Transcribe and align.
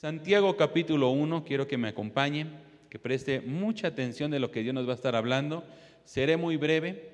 Santiago 0.00 0.56
capítulo 0.56 1.10
1, 1.10 1.44
quiero 1.44 1.66
que 1.66 1.76
me 1.76 1.88
acompañe, 1.88 2.46
que 2.88 2.98
preste 2.98 3.42
mucha 3.42 3.88
atención 3.88 4.30
de 4.30 4.40
lo 4.40 4.50
que 4.50 4.62
Dios 4.62 4.74
nos 4.74 4.88
va 4.88 4.92
a 4.92 4.94
estar 4.94 5.14
hablando. 5.14 5.62
Seré 6.06 6.38
muy 6.38 6.56
breve. 6.56 7.10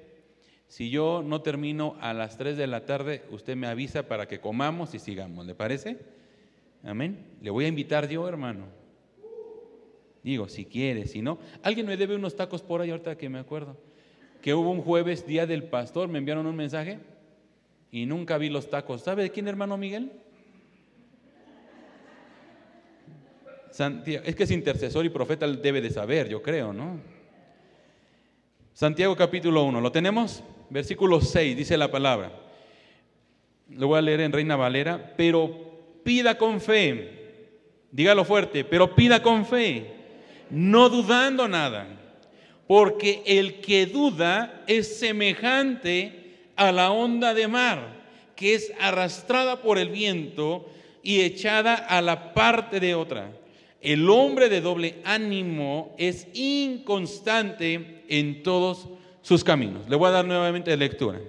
Si 0.68 0.88
yo 0.88 1.20
no 1.26 1.42
termino 1.42 1.96
a 2.00 2.14
las 2.14 2.38
3 2.38 2.56
de 2.56 2.68
la 2.68 2.84
tarde, 2.84 3.24
usted 3.32 3.56
me 3.56 3.66
avisa 3.66 4.06
para 4.06 4.28
que 4.28 4.38
comamos 4.38 4.94
y 4.94 5.00
sigamos. 5.00 5.44
¿Le 5.46 5.56
parece? 5.56 5.98
Amén. 6.84 7.26
Le 7.42 7.50
voy 7.50 7.64
a 7.64 7.68
invitar 7.68 8.08
yo, 8.08 8.28
hermano. 8.28 8.66
Digo, 10.22 10.48
si 10.48 10.64
quiere, 10.64 11.08
si 11.08 11.22
no. 11.22 11.40
Alguien 11.64 11.86
me 11.86 11.96
debe 11.96 12.14
unos 12.14 12.36
tacos 12.36 12.62
por 12.62 12.82
ahí 12.82 12.90
ahorita 12.90 13.18
que 13.18 13.28
me 13.28 13.40
acuerdo. 13.40 13.76
Que 14.40 14.54
hubo 14.54 14.70
un 14.70 14.80
jueves, 14.80 15.26
día 15.26 15.44
del 15.44 15.64
pastor, 15.64 16.08
me 16.08 16.18
enviaron 16.18 16.46
un 16.46 16.54
mensaje 16.54 17.00
y 17.90 18.06
nunca 18.06 18.38
vi 18.38 18.48
los 18.48 18.70
tacos. 18.70 19.02
¿Sabe 19.02 19.24
de 19.24 19.30
quién, 19.30 19.48
hermano 19.48 19.76
Miguel? 19.76 20.12
Santiago, 23.76 24.24
es 24.24 24.34
que 24.34 24.44
es 24.44 24.50
intercesor 24.50 25.04
y 25.04 25.10
profeta, 25.10 25.46
debe 25.46 25.82
de 25.82 25.90
saber, 25.90 26.30
yo 26.30 26.40
creo, 26.40 26.72
¿no? 26.72 26.98
Santiago 28.72 29.14
capítulo 29.14 29.64
1, 29.64 29.82
¿lo 29.82 29.92
tenemos? 29.92 30.42
Versículo 30.70 31.20
6, 31.20 31.54
dice 31.54 31.76
la 31.76 31.90
palabra. 31.90 32.32
Lo 33.68 33.88
voy 33.88 33.98
a 33.98 34.00
leer 34.00 34.22
en 34.22 34.32
Reina 34.32 34.56
Valera, 34.56 35.12
pero 35.18 36.00
pida 36.02 36.38
con 36.38 36.62
fe, 36.62 37.50
dígalo 37.92 38.24
fuerte, 38.24 38.64
pero 38.64 38.94
pida 38.94 39.22
con 39.22 39.44
fe, 39.44 39.84
no 40.48 40.88
dudando 40.88 41.46
nada, 41.46 41.86
porque 42.66 43.22
el 43.26 43.60
que 43.60 43.84
duda 43.84 44.64
es 44.66 44.98
semejante 44.98 46.38
a 46.56 46.72
la 46.72 46.92
onda 46.92 47.34
de 47.34 47.46
mar, 47.46 48.06
que 48.36 48.54
es 48.54 48.72
arrastrada 48.80 49.60
por 49.60 49.76
el 49.76 49.90
viento 49.90 50.66
y 51.02 51.20
echada 51.20 51.74
a 51.74 52.00
la 52.00 52.32
parte 52.32 52.80
de 52.80 52.94
otra. 52.94 53.32
El 53.86 54.10
hombre 54.10 54.48
de 54.48 54.60
doble 54.60 54.96
ánimo 55.04 55.94
es 55.96 56.26
inconstante 56.34 58.02
en 58.08 58.42
todos 58.42 58.88
sus 59.22 59.44
caminos. 59.44 59.88
Le 59.88 59.94
voy 59.94 60.08
a 60.08 60.10
dar 60.10 60.24
nuevamente 60.24 60.76
lectura. 60.76 61.20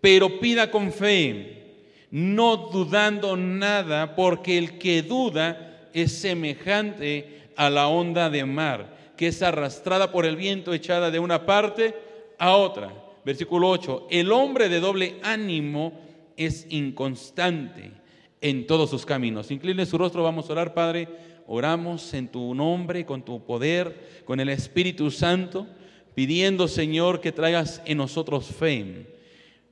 Pero 0.00 0.40
pida 0.40 0.68
con 0.68 0.92
fe, 0.92 1.62
no 2.10 2.56
dudando 2.56 3.36
nada, 3.36 4.16
porque 4.16 4.58
el 4.58 4.78
que 4.78 5.02
duda 5.02 5.90
es 5.94 6.10
semejante 6.10 7.42
a 7.54 7.70
la 7.70 7.86
onda 7.86 8.30
de 8.30 8.44
mar, 8.46 9.12
que 9.16 9.28
es 9.28 9.40
arrastrada 9.40 10.10
por 10.10 10.26
el 10.26 10.34
viento, 10.34 10.74
echada 10.74 11.12
de 11.12 11.20
una 11.20 11.46
parte 11.46 11.94
a 12.36 12.56
otra. 12.56 12.92
Versículo 13.24 13.68
8, 13.68 14.08
el 14.10 14.32
hombre 14.32 14.68
de 14.68 14.80
doble 14.80 15.20
ánimo 15.22 16.00
es 16.36 16.66
inconstante 16.68 17.92
en 18.40 18.66
todos 18.66 18.90
sus 18.90 19.06
caminos. 19.06 19.52
Incline 19.52 19.86
su 19.86 19.96
rostro, 19.96 20.24
vamos 20.24 20.50
a 20.50 20.52
orar, 20.54 20.74
Padre 20.74 21.30
oramos 21.54 22.14
en 22.14 22.28
tu 22.28 22.54
nombre, 22.54 23.04
con 23.04 23.22
tu 23.22 23.44
poder, 23.44 24.22
con 24.24 24.40
el 24.40 24.48
Espíritu 24.48 25.10
Santo, 25.10 25.66
pidiendo, 26.14 26.66
Señor, 26.66 27.20
que 27.20 27.30
traigas 27.30 27.82
en 27.84 27.98
nosotros 27.98 28.46
fe. 28.46 29.06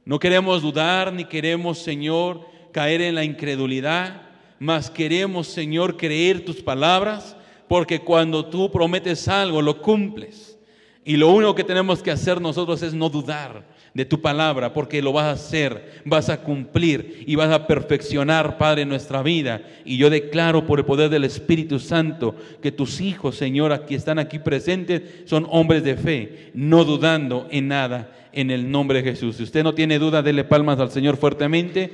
No 0.04 0.18
queremos 0.18 0.60
dudar 0.60 1.10
ni 1.10 1.24
queremos, 1.24 1.78
Señor, 1.78 2.46
caer 2.70 3.00
en 3.00 3.14
la 3.14 3.24
incredulidad, 3.24 4.28
mas 4.58 4.90
queremos, 4.90 5.46
Señor, 5.46 5.96
creer 5.96 6.44
tus 6.44 6.56
palabras, 6.56 7.34
porque 7.66 8.00
cuando 8.00 8.44
tú 8.44 8.70
prometes 8.70 9.26
algo, 9.26 9.62
lo 9.62 9.80
cumples. 9.80 10.58
Y 11.02 11.16
lo 11.16 11.30
único 11.30 11.54
que 11.54 11.64
tenemos 11.64 12.02
que 12.02 12.10
hacer 12.10 12.42
nosotros 12.42 12.82
es 12.82 12.92
no 12.92 13.08
dudar 13.08 13.64
de 13.94 14.05
tu 14.05 14.20
palabra, 14.20 14.72
porque 14.72 15.02
lo 15.02 15.12
vas 15.12 15.24
a 15.24 15.33
hacer, 15.33 16.02
vas 16.05 16.28
a 16.28 16.42
cumplir 16.42 17.24
y 17.27 17.34
vas 17.34 17.50
a 17.50 17.66
perfeccionar, 17.66 18.56
Padre, 18.56 18.84
nuestra 18.84 19.22
vida. 19.22 19.62
Y 19.84 19.97
yo 19.97 20.10
declaro 20.10 20.66
por 20.66 20.78
el 20.78 20.84
poder 20.84 21.10
del 21.10 21.24
Espíritu 21.24 21.78
Santo 21.78 22.36
que 22.62 22.70
tus 22.72 23.00
hijos, 23.00 23.37
Señor, 23.37 23.87
que 23.87 23.97
están 23.97 24.19
aquí 24.19 24.38
presentes, 24.38 25.03
son 25.25 25.47
hombres 25.50 25.82
de 25.82 25.97
fe, 25.97 26.50
no 26.54 26.84
dudando 26.84 27.48
en 27.50 27.69
nada, 27.69 28.12
en 28.32 28.50
el 28.50 28.70
nombre 28.70 29.03
de 29.03 29.10
Jesús. 29.10 29.37
Si 29.37 29.42
usted 29.42 29.64
no 29.64 29.75
tiene 29.75 29.98
duda, 29.98 30.22
dele 30.22 30.44
palmas 30.44 30.78
al 30.78 30.91
Señor 30.91 31.16
fuertemente, 31.16 31.91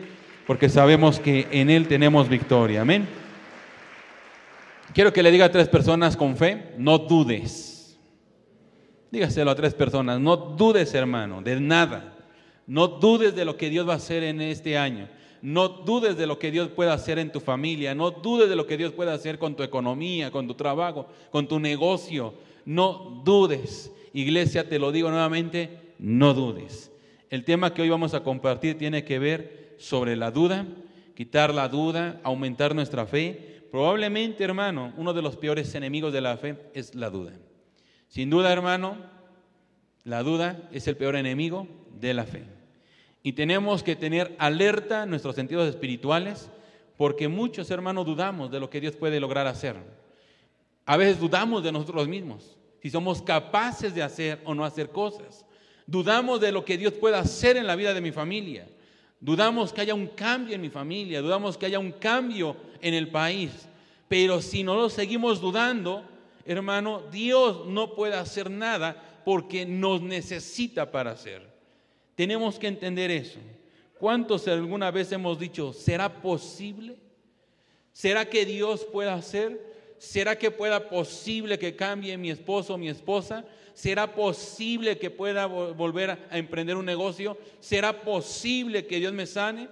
porque 0.46 0.68
sabemos 0.68 1.18
que 1.18 1.48
en 1.50 1.70
Él 1.70 1.88
tenemos 1.88 2.28
victoria. 2.28 2.82
Amén. 2.82 3.06
Quiero 4.92 5.12
que 5.12 5.22
le 5.22 5.30
diga 5.30 5.46
a 5.46 5.52
tres 5.52 5.68
personas 5.68 6.16
con 6.16 6.36
fe, 6.36 6.72
no 6.78 6.98
dudes. 6.98 7.75
Dígaselo 9.10 9.50
a 9.50 9.54
tres 9.54 9.74
personas, 9.74 10.20
no 10.20 10.36
dudes 10.36 10.92
hermano, 10.94 11.42
de 11.42 11.60
nada. 11.60 12.12
No 12.66 12.88
dudes 12.88 13.34
de 13.36 13.44
lo 13.44 13.56
que 13.56 13.70
Dios 13.70 13.88
va 13.88 13.92
a 13.92 13.96
hacer 13.96 14.24
en 14.24 14.40
este 14.40 14.76
año. 14.76 15.08
No 15.40 15.68
dudes 15.68 16.16
de 16.16 16.26
lo 16.26 16.38
que 16.38 16.50
Dios 16.50 16.68
puede 16.68 16.90
hacer 16.90 17.18
en 17.18 17.30
tu 17.30 17.40
familia. 17.40 17.94
No 17.94 18.10
dudes 18.10 18.48
de 18.48 18.56
lo 18.56 18.66
que 18.66 18.76
Dios 18.76 18.92
puede 18.92 19.12
hacer 19.12 19.38
con 19.38 19.54
tu 19.54 19.62
economía, 19.62 20.30
con 20.30 20.48
tu 20.48 20.54
trabajo, 20.54 21.06
con 21.30 21.46
tu 21.46 21.60
negocio. 21.60 22.34
No 22.64 23.22
dudes. 23.24 23.92
Iglesia, 24.12 24.68
te 24.68 24.78
lo 24.78 24.90
digo 24.90 25.10
nuevamente, 25.10 25.92
no 25.98 26.34
dudes. 26.34 26.90
El 27.30 27.44
tema 27.44 27.72
que 27.72 27.82
hoy 27.82 27.88
vamos 27.88 28.14
a 28.14 28.22
compartir 28.22 28.78
tiene 28.78 29.04
que 29.04 29.18
ver 29.18 29.74
sobre 29.78 30.16
la 30.16 30.30
duda, 30.30 30.66
quitar 31.14 31.54
la 31.54 31.68
duda, 31.68 32.20
aumentar 32.24 32.74
nuestra 32.74 33.06
fe. 33.06 33.60
Probablemente, 33.70 34.42
hermano, 34.42 34.92
uno 34.96 35.12
de 35.12 35.22
los 35.22 35.36
peores 35.36 35.74
enemigos 35.74 36.12
de 36.12 36.20
la 36.20 36.36
fe 36.36 36.56
es 36.74 36.94
la 36.94 37.10
duda. 37.10 37.32
Sin 38.08 38.30
duda, 38.30 38.52
hermano, 38.52 38.96
la 40.04 40.22
duda 40.22 40.68
es 40.72 40.86
el 40.88 40.96
peor 40.96 41.16
enemigo 41.16 41.66
de 42.00 42.14
la 42.14 42.24
fe. 42.24 42.44
Y 43.22 43.32
tenemos 43.32 43.82
que 43.82 43.96
tener 43.96 44.36
alerta 44.38 45.04
nuestros 45.04 45.34
sentidos 45.34 45.68
espirituales 45.68 46.48
porque 46.96 47.28
muchos 47.28 47.70
hermanos 47.70 48.06
dudamos 48.06 48.50
de 48.50 48.60
lo 48.60 48.70
que 48.70 48.80
Dios 48.80 48.96
puede 48.96 49.20
lograr 49.20 49.46
hacer. 49.46 49.76
A 50.86 50.96
veces 50.96 51.18
dudamos 51.18 51.64
de 51.64 51.72
nosotros 51.72 52.06
mismos, 52.06 52.56
si 52.80 52.90
somos 52.90 53.20
capaces 53.20 53.94
de 53.94 54.02
hacer 54.02 54.40
o 54.44 54.54
no 54.54 54.64
hacer 54.64 54.90
cosas. 54.90 55.44
Dudamos 55.86 56.40
de 56.40 56.52
lo 56.52 56.64
que 56.64 56.78
Dios 56.78 56.92
puede 56.92 57.16
hacer 57.16 57.56
en 57.56 57.66
la 57.66 57.76
vida 57.76 57.92
de 57.92 58.00
mi 58.00 58.12
familia. 58.12 58.68
Dudamos 59.20 59.72
que 59.72 59.80
haya 59.80 59.94
un 59.94 60.06
cambio 60.08 60.54
en 60.54 60.60
mi 60.60 60.70
familia, 60.70 61.20
dudamos 61.20 61.56
que 61.56 61.66
haya 61.66 61.78
un 61.78 61.92
cambio 61.92 62.56
en 62.80 62.94
el 62.94 63.08
país. 63.08 63.68
Pero 64.08 64.40
si 64.40 64.62
no 64.62 64.76
lo 64.76 64.88
seguimos 64.88 65.40
dudando, 65.40 66.04
hermano, 66.46 67.02
Dios 67.10 67.66
no 67.66 67.94
puede 67.94 68.14
hacer 68.14 68.50
nada 68.50 69.20
porque 69.24 69.66
nos 69.66 70.00
necesita 70.00 70.90
para 70.90 71.10
hacer. 71.10 71.42
Tenemos 72.14 72.58
que 72.58 72.68
entender 72.68 73.10
eso. 73.10 73.38
¿Cuántos 73.98 74.46
alguna 74.46 74.90
vez 74.90 75.10
hemos 75.12 75.38
dicho, 75.38 75.72
¿será 75.72 76.20
posible? 76.20 76.96
¿Será 77.92 78.28
que 78.28 78.44
Dios 78.44 78.84
pueda 78.84 79.14
hacer? 79.14 79.74
¿Será 79.98 80.36
que 80.36 80.50
pueda 80.50 80.88
posible 80.88 81.58
que 81.58 81.74
cambie 81.74 82.16
mi 82.18 82.30
esposo 82.30 82.74
o 82.74 82.78
mi 82.78 82.88
esposa? 82.88 83.44
¿Será 83.72 84.14
posible 84.14 84.98
que 84.98 85.10
pueda 85.10 85.46
volver 85.46 86.10
a 86.30 86.38
emprender 86.38 86.76
un 86.76 86.84
negocio? 86.84 87.38
¿Será 87.60 88.02
posible 88.02 88.86
que 88.86 88.98
Dios 88.98 89.12
me 89.12 89.26
sane? 89.26 89.68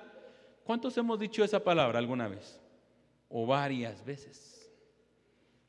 ¿Cuántos 0.64 0.96
hemos 0.96 1.18
dicho 1.18 1.44
esa 1.44 1.62
palabra 1.62 1.98
alguna 1.98 2.28
vez? 2.28 2.58
O 3.28 3.46
varias 3.46 4.04
veces. 4.04 4.53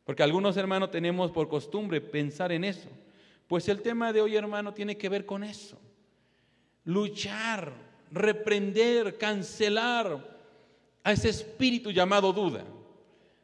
Porque 0.06 0.24
algunos 0.24 0.56
hermanos 0.56 0.92
tenemos 0.92 1.32
por 1.32 1.50
costumbre 1.50 2.00
pensar 2.00 2.52
en 2.52 2.64
eso. 2.64 2.88
Pues 3.48 3.68
el 3.68 3.82
tema 3.82 4.14
de 4.14 4.22
hoy, 4.22 4.36
hermano, 4.36 4.74
tiene 4.74 4.98
que 4.98 5.10
ver 5.10 5.26
con 5.26 5.44
eso. 5.44 5.78
Luchar, 6.86 7.74
reprender, 8.12 9.18
cancelar 9.18 10.36
a 11.04 11.12
ese 11.12 11.30
espíritu 11.30 11.92
llamado 11.92 12.32
duda, 12.32 12.64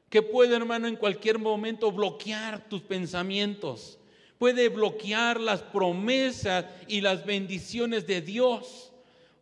que 0.09 0.21
puede, 0.21 0.55
hermano, 0.55 0.87
en 0.87 0.95
cualquier 0.95 1.39
momento 1.39 1.91
bloquear 1.91 2.67
tus 2.69 2.81
pensamientos, 2.81 3.99
puede 4.37 4.69
bloquear 4.69 5.39
las 5.39 5.61
promesas 5.61 6.65
y 6.87 7.01
las 7.01 7.25
bendiciones 7.25 8.05
de 8.05 8.21
Dios 8.21 8.91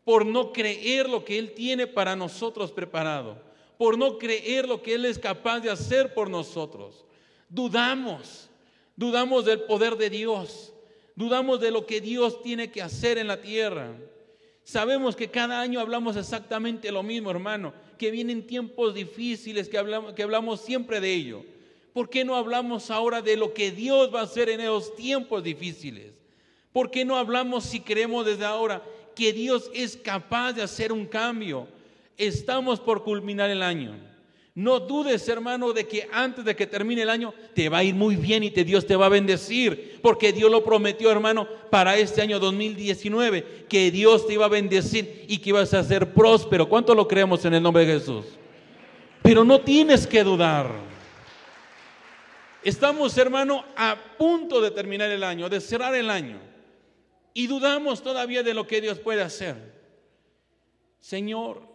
por 0.03 0.25
no 0.25 0.51
creer 0.53 1.09
lo 1.09 1.23
que 1.23 1.37
Él 1.37 1.53
tiene 1.53 1.87
para 1.87 2.15
nosotros 2.15 2.71
preparado, 2.71 3.41
por 3.77 3.97
no 3.97 4.17
creer 4.17 4.67
lo 4.67 4.81
que 4.81 4.95
Él 4.95 5.05
es 5.05 5.19
capaz 5.19 5.59
de 5.59 5.69
hacer 5.69 6.13
por 6.13 6.29
nosotros. 6.29 7.05
Dudamos, 7.49 8.49
dudamos 8.95 9.45
del 9.45 9.61
poder 9.61 9.97
de 9.97 10.09
Dios, 10.09 10.71
dudamos 11.15 11.59
de 11.59 11.71
lo 11.71 11.85
que 11.85 11.99
Dios 11.99 12.41
tiene 12.43 12.71
que 12.71 12.81
hacer 12.81 13.17
en 13.17 13.27
la 13.27 13.41
tierra. 13.41 13.95
Sabemos 14.63 15.15
que 15.15 15.31
cada 15.31 15.59
año 15.59 15.79
hablamos 15.79 16.15
exactamente 16.15 16.91
lo 16.91 17.01
mismo, 17.01 17.31
hermano, 17.31 17.73
que 17.97 18.11
vienen 18.11 18.45
tiempos 18.45 18.93
difíciles, 18.93 19.67
que 19.67 19.79
hablamos, 19.79 20.13
que 20.13 20.21
hablamos 20.21 20.61
siempre 20.61 20.99
de 20.99 21.11
ello. 21.11 21.43
¿Por 21.91 22.09
qué 22.09 22.23
no 22.23 22.35
hablamos 22.35 22.91
ahora 22.91 23.21
de 23.21 23.35
lo 23.35 23.53
que 23.53 23.71
Dios 23.71 24.13
va 24.13 24.21
a 24.21 24.23
hacer 24.23 24.47
en 24.49 24.61
esos 24.61 24.95
tiempos 24.95 25.43
difíciles? 25.43 26.13
¿Por 26.71 26.91
qué 26.91 27.03
no 27.03 27.17
hablamos 27.17 27.63
si 27.63 27.79
creemos 27.79 28.27
desde 28.27 28.45
ahora 28.45 28.83
que 29.15 29.33
Dios 29.33 29.71
es 29.73 29.97
capaz 29.97 30.53
de 30.53 30.61
hacer 30.61 30.91
un 30.91 31.07
cambio? 31.07 31.67
Estamos 32.15 32.79
por 32.79 33.03
culminar 33.03 33.49
el 33.49 33.63
año. 33.63 34.08
No 34.59 34.77
dudes, 34.81 35.25
hermano, 35.29 35.71
de 35.71 35.87
que 35.87 36.09
antes 36.11 36.43
de 36.43 36.53
que 36.53 36.67
termine 36.67 37.03
el 37.03 37.09
año 37.09 37.33
te 37.53 37.69
va 37.69 37.77
a 37.77 37.83
ir 37.85 37.95
muy 37.95 38.17
bien 38.17 38.43
y 38.43 38.51
te, 38.51 38.65
Dios 38.65 38.85
te 38.85 38.97
va 38.97 39.05
a 39.05 39.09
bendecir, 39.09 40.01
porque 40.01 40.33
Dios 40.33 40.51
lo 40.51 40.65
prometió, 40.65 41.09
hermano, 41.09 41.47
para 41.69 41.95
este 41.95 42.21
año 42.21 42.39
2019, 42.39 43.67
que 43.69 43.89
Dios 43.89 44.27
te 44.27 44.33
iba 44.33 44.47
a 44.47 44.49
bendecir 44.49 45.23
y 45.29 45.37
que 45.37 45.51
ibas 45.51 45.73
a 45.73 45.81
ser 45.81 46.13
próspero. 46.13 46.67
¿Cuánto 46.67 46.93
lo 46.93 47.07
creemos 47.07 47.45
en 47.45 47.53
el 47.53 47.63
nombre 47.63 47.85
de 47.85 47.93
Jesús? 47.99 48.25
Pero 49.21 49.45
no 49.45 49.61
tienes 49.61 50.05
que 50.05 50.25
dudar. 50.25 50.69
Estamos, 52.61 53.17
hermano, 53.17 53.63
a 53.77 53.95
punto 54.17 54.59
de 54.59 54.71
terminar 54.71 55.09
el 55.09 55.23
año, 55.23 55.47
de 55.47 55.61
cerrar 55.61 55.95
el 55.95 56.09
año. 56.09 56.37
Y 57.33 57.47
dudamos 57.47 58.03
todavía 58.03 58.43
de 58.43 58.53
lo 58.53 58.67
que 58.67 58.81
Dios 58.81 58.99
puede 58.99 59.21
hacer. 59.21 59.55
Señor, 60.99 61.68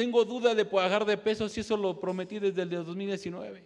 tengo 0.00 0.24
duda 0.24 0.54
de 0.54 0.64
pagar 0.64 1.04
de 1.04 1.18
peso 1.18 1.46
si 1.46 1.60
eso 1.60 1.76
lo 1.76 2.00
prometí 2.00 2.38
desde 2.38 2.62
el 2.62 2.70
2019. 2.70 3.62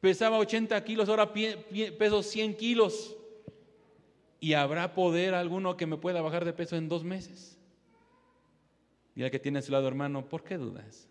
Pesaba 0.00 0.36
80 0.38 0.82
kilos, 0.82 1.08
ahora 1.08 1.32
peso 1.32 2.24
100 2.24 2.56
kilos. 2.56 3.16
¿Y 4.40 4.54
habrá 4.54 4.92
poder 4.94 5.34
alguno 5.34 5.76
que 5.76 5.86
me 5.86 5.96
pueda 5.96 6.20
bajar 6.22 6.44
de 6.44 6.52
peso 6.52 6.74
en 6.74 6.88
dos 6.88 7.04
meses? 7.04 7.56
Y 9.14 9.22
al 9.22 9.30
que 9.30 9.38
tiene 9.38 9.60
a 9.60 9.62
su 9.62 9.70
lado, 9.70 9.86
hermano, 9.86 10.28
¿por 10.28 10.42
qué 10.42 10.58
dudas? 10.58 11.08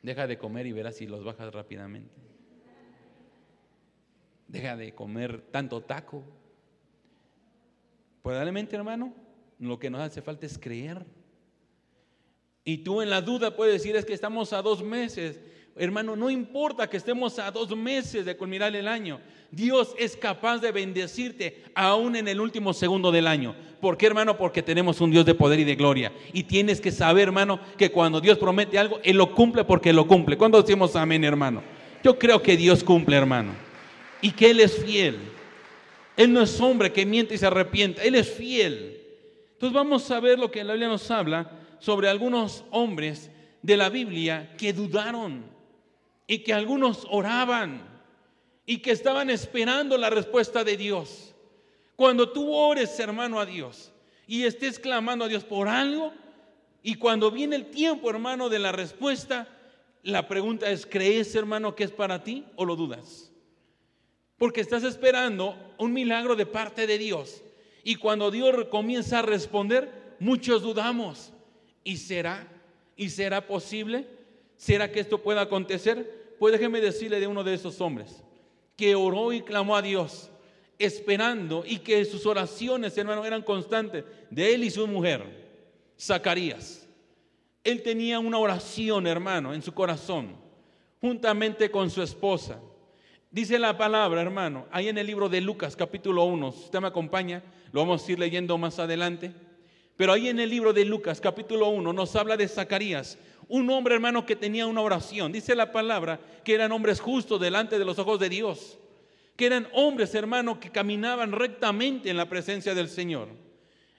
Deja 0.00 0.28
de 0.28 0.38
comer 0.38 0.66
y 0.66 0.72
verás 0.72 0.94
si 0.94 1.08
los 1.08 1.24
bajas 1.24 1.52
rápidamente. 1.52 2.14
Deja 4.46 4.76
de 4.76 4.94
comer 4.94 5.40
tanto 5.50 5.80
taco. 5.80 6.22
Probablemente, 8.22 8.76
hermano, 8.76 9.12
lo 9.58 9.76
que 9.80 9.90
nos 9.90 10.02
hace 10.02 10.22
falta 10.22 10.46
es 10.46 10.56
creer. 10.56 11.17
Y 12.68 12.76
tú 12.76 13.00
en 13.00 13.08
la 13.08 13.22
duda 13.22 13.56
puedes 13.56 13.72
decir 13.72 13.96
es 13.96 14.04
que 14.04 14.12
estamos 14.12 14.52
a 14.52 14.60
dos 14.60 14.82
meses. 14.82 15.40
Hermano, 15.74 16.14
no 16.16 16.28
importa 16.28 16.86
que 16.90 16.98
estemos 16.98 17.38
a 17.38 17.50
dos 17.50 17.74
meses 17.74 18.26
de 18.26 18.36
culminar 18.36 18.76
el 18.76 18.86
año. 18.86 19.20
Dios 19.50 19.94
es 19.98 20.14
capaz 20.14 20.58
de 20.58 20.70
bendecirte 20.70 21.64
aún 21.74 22.14
en 22.14 22.28
el 22.28 22.38
último 22.42 22.74
segundo 22.74 23.10
del 23.10 23.26
año. 23.26 23.56
¿Por 23.80 23.96
qué, 23.96 24.04
hermano? 24.04 24.36
Porque 24.36 24.62
tenemos 24.62 25.00
un 25.00 25.10
Dios 25.10 25.24
de 25.24 25.34
poder 25.34 25.60
y 25.60 25.64
de 25.64 25.76
gloria. 25.76 26.12
Y 26.34 26.42
tienes 26.42 26.78
que 26.78 26.92
saber, 26.92 27.28
hermano, 27.28 27.58
que 27.78 27.90
cuando 27.90 28.20
Dios 28.20 28.36
promete 28.36 28.78
algo, 28.78 29.00
Él 29.02 29.16
lo 29.16 29.34
cumple 29.34 29.64
porque 29.64 29.94
lo 29.94 30.06
cumple. 30.06 30.36
¿Cuándo 30.36 30.60
decimos 30.60 30.94
amén, 30.94 31.24
hermano? 31.24 31.62
Yo 32.04 32.18
creo 32.18 32.42
que 32.42 32.58
Dios 32.58 32.84
cumple, 32.84 33.16
hermano. 33.16 33.52
Y 34.20 34.32
que 34.32 34.50
Él 34.50 34.60
es 34.60 34.76
fiel. 34.84 35.16
Él 36.18 36.30
no 36.34 36.42
es 36.42 36.60
hombre 36.60 36.92
que 36.92 37.06
miente 37.06 37.34
y 37.34 37.38
se 37.38 37.46
arrepienta. 37.46 38.02
Él 38.02 38.14
es 38.14 38.28
fiel. 38.28 39.00
Entonces 39.54 39.74
vamos 39.74 40.10
a 40.10 40.20
ver 40.20 40.38
lo 40.38 40.50
que 40.50 40.62
la 40.62 40.74
Biblia 40.74 40.88
nos 40.88 41.10
habla 41.10 41.50
sobre 41.78 42.08
algunos 42.08 42.64
hombres 42.70 43.30
de 43.62 43.76
la 43.76 43.88
Biblia 43.88 44.54
que 44.56 44.72
dudaron 44.72 45.44
y 46.26 46.38
que 46.40 46.52
algunos 46.52 47.06
oraban 47.10 47.82
y 48.66 48.78
que 48.78 48.90
estaban 48.90 49.30
esperando 49.30 49.96
la 49.96 50.10
respuesta 50.10 50.62
de 50.62 50.76
Dios. 50.76 51.34
Cuando 51.96 52.30
tú 52.30 52.52
ores, 52.52 52.98
hermano, 53.00 53.40
a 53.40 53.46
Dios 53.46 53.92
y 54.26 54.44
estés 54.44 54.78
clamando 54.78 55.24
a 55.24 55.28
Dios 55.28 55.44
por 55.44 55.68
algo, 55.68 56.12
y 56.82 56.94
cuando 56.94 57.30
viene 57.30 57.56
el 57.56 57.70
tiempo, 57.70 58.08
hermano, 58.10 58.48
de 58.48 58.58
la 58.58 58.72
respuesta, 58.72 59.48
la 60.02 60.28
pregunta 60.28 60.70
es, 60.70 60.86
¿crees, 60.86 61.34
hermano, 61.34 61.74
que 61.74 61.84
es 61.84 61.90
para 61.90 62.22
ti 62.22 62.44
o 62.56 62.64
lo 62.64 62.76
dudas? 62.76 63.32
Porque 64.36 64.60
estás 64.60 64.84
esperando 64.84 65.56
un 65.78 65.92
milagro 65.92 66.36
de 66.36 66.46
parte 66.46 66.86
de 66.86 66.98
Dios. 66.98 67.42
Y 67.82 67.96
cuando 67.96 68.30
Dios 68.30 68.66
comienza 68.70 69.18
a 69.18 69.22
responder, 69.22 70.16
muchos 70.20 70.62
dudamos. 70.62 71.32
¿Y 71.88 71.96
será? 71.96 72.46
¿Y 72.98 73.08
será 73.08 73.46
posible? 73.46 74.06
¿Será 74.58 74.92
que 74.92 75.00
esto 75.00 75.22
pueda 75.22 75.40
acontecer? 75.40 76.34
Pues 76.38 76.52
déjeme 76.52 76.82
decirle 76.82 77.18
de 77.18 77.26
uno 77.26 77.42
de 77.42 77.54
esos 77.54 77.80
hombres 77.80 78.22
que 78.76 78.94
oró 78.94 79.32
y 79.32 79.40
clamó 79.40 79.74
a 79.74 79.80
Dios, 79.80 80.28
esperando 80.78 81.64
y 81.66 81.78
que 81.78 82.04
sus 82.04 82.26
oraciones, 82.26 82.98
hermano, 82.98 83.24
eran 83.24 83.40
constantes, 83.40 84.04
de 84.28 84.54
él 84.54 84.64
y 84.64 84.70
su 84.70 84.86
mujer, 84.86 85.24
Zacarías. 85.98 86.86
Él 87.64 87.82
tenía 87.82 88.18
una 88.18 88.36
oración, 88.36 89.06
hermano, 89.06 89.54
en 89.54 89.62
su 89.62 89.72
corazón, 89.72 90.36
juntamente 91.00 91.70
con 91.70 91.88
su 91.88 92.02
esposa. 92.02 92.60
Dice 93.30 93.58
la 93.58 93.78
palabra, 93.78 94.20
hermano, 94.20 94.66
ahí 94.70 94.88
en 94.88 94.98
el 94.98 95.06
libro 95.06 95.30
de 95.30 95.40
Lucas, 95.40 95.74
capítulo 95.74 96.24
1, 96.24 96.52
si 96.52 96.64
usted 96.64 96.80
me 96.80 96.88
acompaña, 96.88 97.42
lo 97.72 97.80
vamos 97.80 98.06
a 98.06 98.12
ir 98.12 98.18
leyendo 98.18 98.58
más 98.58 98.78
adelante. 98.78 99.47
Pero 99.98 100.12
ahí 100.12 100.28
en 100.28 100.38
el 100.38 100.48
libro 100.48 100.72
de 100.72 100.84
Lucas, 100.84 101.20
capítulo 101.20 101.70
1, 101.70 101.92
nos 101.92 102.14
habla 102.14 102.36
de 102.36 102.46
Zacarías, 102.46 103.18
un 103.48 103.68
hombre 103.68 103.96
hermano 103.96 104.24
que 104.24 104.36
tenía 104.36 104.64
una 104.68 104.80
oración. 104.80 105.32
Dice 105.32 105.56
la 105.56 105.72
palabra 105.72 106.20
que 106.44 106.54
eran 106.54 106.70
hombres 106.70 107.00
justos 107.00 107.40
delante 107.40 107.80
de 107.80 107.84
los 107.84 107.98
ojos 107.98 108.20
de 108.20 108.28
Dios. 108.28 108.78
Que 109.34 109.46
eran 109.46 109.66
hombres 109.72 110.14
hermano 110.14 110.60
que 110.60 110.70
caminaban 110.70 111.32
rectamente 111.32 112.10
en 112.10 112.16
la 112.16 112.28
presencia 112.28 112.76
del 112.76 112.88
Señor. 112.88 113.26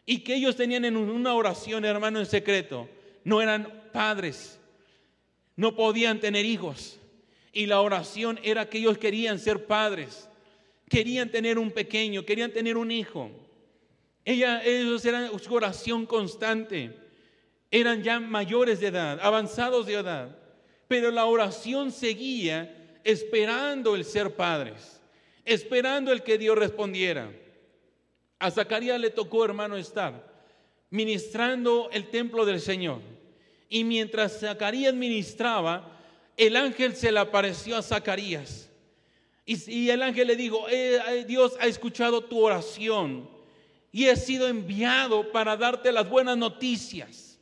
Y 0.06 0.20
que 0.20 0.36
ellos 0.36 0.56
tenían 0.56 0.86
en 0.86 0.96
una 0.96 1.34
oración 1.34 1.84
hermano 1.84 2.20
en 2.20 2.28
secreto. 2.28 2.88
No 3.26 3.42
eran 3.42 3.90
padres. 3.92 4.58
No 5.58 5.76
podían 5.76 6.22
tener 6.22 6.46
hijos. 6.46 6.98
Y 7.52 7.66
la 7.66 7.82
oración 7.82 8.40
era 8.42 8.70
que 8.70 8.78
ellos 8.78 8.98
querían 8.98 9.38
ser 9.38 9.66
padres. 9.66 10.30
Querían 10.88 11.30
tener 11.30 11.60
un 11.60 11.72
pequeño, 11.72 12.24
querían 12.24 12.54
tener 12.54 12.78
un 12.78 12.90
hijo. 12.90 13.49
Ella, 14.26 14.64
ellos 14.64 15.04
eran 15.06 15.38
su 15.40 15.54
oración 15.54 16.06
constante. 16.06 16.96
Eran 17.72 18.04
ya 18.04 18.20
mayores 18.20 18.80
de 18.80 18.88
edad, 18.88 19.20
avanzados 19.22 19.86
de 19.86 19.94
edad. 19.94 20.36
Pero 20.88 21.12
la 21.12 21.26
oración 21.26 21.92
seguía 21.92 23.00
esperando 23.04 23.96
el 23.96 24.06
ser 24.06 24.36
padres, 24.36 25.02
esperando 25.46 26.12
el 26.12 26.24
que 26.24 26.38
Dios 26.38 26.58
respondiera. 26.58 27.32
A 28.40 28.52
Zacarías 28.52 29.00
le 29.00 29.10
tocó, 29.10 29.46
hermano, 29.46 29.78
estar 29.78 30.28
ministrando 30.90 31.90
el 31.92 32.10
templo 32.10 32.46
del 32.46 32.60
Señor. 32.60 33.02
Y 33.70 33.84
mientras 33.84 34.40
Zacarías 34.40 34.94
ministraba, 34.94 36.00
el 36.36 36.56
ángel 36.56 36.96
se 36.96 37.12
le 37.12 37.20
apareció 37.20 37.78
a 37.78 37.84
Zacarías. 37.84 38.70
Y, 39.46 39.90
el 39.90 40.04
ángel 40.04 40.28
le 40.28 40.36
dijo, 40.36 40.70
eh, 40.70 41.00
eh, 41.10 41.26
Dios 41.28 41.58
ha 41.60 41.66
escuchado 41.66 42.22
tu 42.22 42.40
oración 42.40 43.28
y 43.92 44.06
he 44.06 44.16
sido 44.16 44.48
enviado 44.48 45.32
para 45.32 45.58
darte 45.58 45.92
las 45.92 46.10
buenas 46.10 46.38
noticias. 46.38 47.40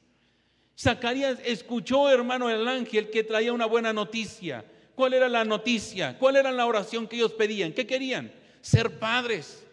Zacarías 0.79 1.39
escuchó, 1.43 2.09
hermano, 2.09 2.49
el 2.49 2.67
ángel 2.67 3.09
que 3.09 3.23
traía 3.23 3.51
una 3.51 3.65
buena 3.65 3.91
noticia. 3.93 4.63
¿Cuál 4.95 5.13
era 5.13 5.27
la 5.27 5.43
noticia? 5.43 6.17
¿Cuál 6.17 6.37
era 6.37 6.51
la 6.51 6.65
oración 6.65 7.07
que 7.07 7.15
ellos 7.15 7.33
pedían? 7.33 7.73
¿Qué 7.73 7.85
querían? 7.85 8.31
Ser 8.61 8.99
padres. 8.99 9.63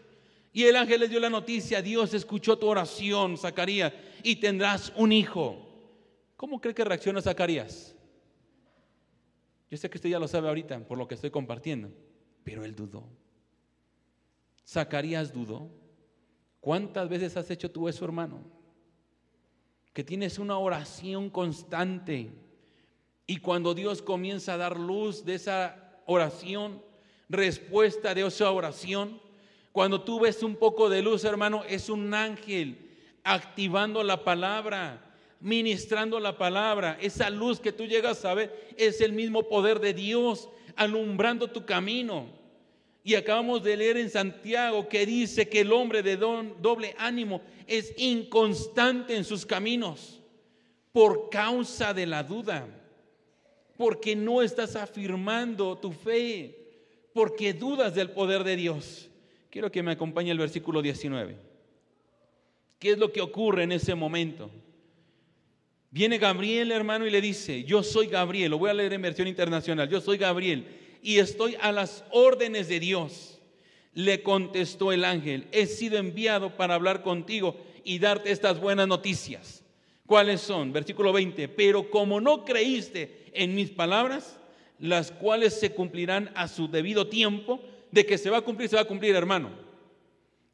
Y 0.53 0.65
el 0.65 0.76
ángel 0.76 1.00
les 1.00 1.11
dio 1.11 1.21
la 1.21 1.31
noticia, 1.31 1.82
Dios 1.82 2.15
escuchó 2.15 2.56
tu 2.56 2.69
oración, 2.69 3.37
Zacarías, 3.37 3.93
y 4.23 4.37
tendrás 4.37 4.93
un 4.97 5.12
hijo. 5.12 5.69
¿Cómo 6.37 6.60
cree 6.60 6.75
que 6.75 6.84
reacciona 6.84 7.20
Zacarías? 7.20 7.94
Yo 9.70 9.77
sé 9.77 9.91
que 9.91 9.98
usted 9.98 10.10
ya 10.10 10.20
lo 10.20 10.29
sabe 10.29 10.48
ahorita 10.48 10.79
por 10.87 10.96
lo 10.96 11.08
que 11.08 11.17
estoy 11.17 11.31
compartiendo, 11.31 11.91
pero 12.44 12.65
él 12.65 12.75
dudó. 12.77 13.05
Zacarías 14.67 15.32
dudó. 15.32 15.69
¿Cuántas 16.65 17.11
veces 17.11 17.37
has 17.37 17.51
hecho 17.51 17.71
tú 17.71 17.91
eso, 17.91 18.06
hermano? 18.06 18.41
Que 19.93 20.03
tienes 20.03 20.39
una 20.39 20.56
oración 20.56 21.29
constante 21.29 22.31
y 23.27 23.37
cuando 23.37 23.75
Dios 23.75 24.01
comienza 24.01 24.55
a 24.55 24.56
dar 24.56 24.81
luz 24.81 25.27
de 25.27 25.35
esa 25.35 26.01
oración, 26.06 26.83
respuesta 27.29 28.15
de 28.15 28.27
esa 28.27 28.51
oración, 28.51 29.21
cuando 29.73 30.01
tú 30.01 30.21
ves 30.21 30.43
un 30.43 30.56
poco 30.56 30.89
de 30.89 31.03
luz, 31.03 31.25
hermano, 31.25 31.65
es 31.69 31.91
un 31.91 32.15
ángel 32.15 32.79
activando 33.25 34.03
la 34.03 34.25
palabra, 34.25 35.05
ministrando 35.41 36.19
la 36.19 36.39
palabra. 36.39 36.97
Esa 36.99 37.29
luz 37.29 37.61
que 37.61 37.73
tú 37.73 37.85
llegas 37.85 38.25
a 38.25 38.33
ver 38.33 38.75
es 38.79 39.03
el 39.03 39.13
mismo 39.13 39.51
poder 39.51 39.81
de 39.81 39.93
Dios 39.93 40.49
alumbrando 40.77 41.47
tu 41.49 41.67
camino. 41.67 42.43
Y 43.06 43.15
acabamos 43.17 43.63
de 43.63 43.77
leer 43.77 43.99
en 43.99 44.08
Santiago 44.08 44.89
que 44.89 45.05
dice 45.05 45.46
que 45.46 45.61
el 45.61 45.73
hombre 45.73 46.03
de 46.03 46.17
doble 46.17 46.94
ánimo 46.96 47.43
es 47.67 47.93
inconstante 47.99 49.15
en 49.15 49.25
sus 49.25 49.44
caminos 49.44 50.23
por 50.91 51.29
causa 51.29 51.93
de 51.93 52.06
la 52.06 52.23
duda, 52.23 52.67
porque 53.77 54.17
no 54.17 54.41
estás 54.41 54.75
afirmando 54.75 55.77
tu 55.77 55.93
fe, 55.93 56.56
porque 57.13 57.53
dudas 57.53 57.94
del 57.94 58.11
poder 58.11 58.43
de 58.43 58.56
Dios. 58.56 59.11
Quiero 59.51 59.70
que 59.70 59.82
me 59.82 59.93
acompañe 59.93 60.31
el 60.31 60.39
versículo 60.39 60.81
19. 60.81 61.37
¿Qué 62.79 62.91
es 62.93 62.99
lo 62.99 63.13
que 63.13 63.20
ocurre 63.20 63.65
en 63.65 63.73
ese 63.73 63.94
momento? 63.94 64.51
Viene 65.91 66.17
Gabriel, 66.17 66.73
hermano, 66.73 67.06
y 67.06 67.11
le 67.11 67.20
dice, 67.20 67.65
yo 67.65 67.82
soy 67.82 68.06
Gabriel, 68.06 68.53
lo 68.53 68.58
voy 68.58 68.70
a 68.70 68.75
leer 68.75 68.94
en 68.94 69.03
versión 69.03 69.29
internacional, 69.29 69.91
yo 69.91 70.01
soy 70.01 70.17
Gabriel 70.17 70.83
y 71.05 71.19
estoy 71.19 71.55
a 71.61 71.70
las 71.70 72.03
órdenes 72.11 72.67
de 72.67 72.81
Dios. 72.81 73.39
Le 73.93 74.23
contestó 74.23 74.91
el 74.91 75.05
ángel, 75.05 75.46
he 75.53 75.67
sido 75.67 75.99
enviado 75.99 76.56
para 76.56 76.75
hablar 76.75 77.03
contigo 77.03 77.56
y 77.84 77.99
darte 77.99 78.32
estas 78.32 78.58
buenas 78.58 78.89
noticias. 78.89 79.63
¿Cuáles 80.06 80.41
son? 80.41 80.73
Versículo 80.73 81.13
20, 81.13 81.49
pero 81.49 81.91
como 81.91 82.20
no 82.23 82.44
creíste 82.44 83.27
en 83.34 83.55
mis 83.55 83.70
palabras, 83.70 84.41
las 84.79 85.13
cuales 85.13 85.53
se 85.61 85.73
cumplirán 85.73 86.32
a 86.34 86.49
su 86.49 86.69
debido 86.69 87.06
tiempo, 87.06 87.61
de 87.91 88.06
que 88.06 88.19
se 88.19 88.31
va 88.31 88.39
a 88.39 88.43
cumplir, 88.43 88.70
se 88.70 88.77
va 88.77 88.82
a 88.82 88.87
cumplir, 88.87 89.15
hermano. 89.15 89.51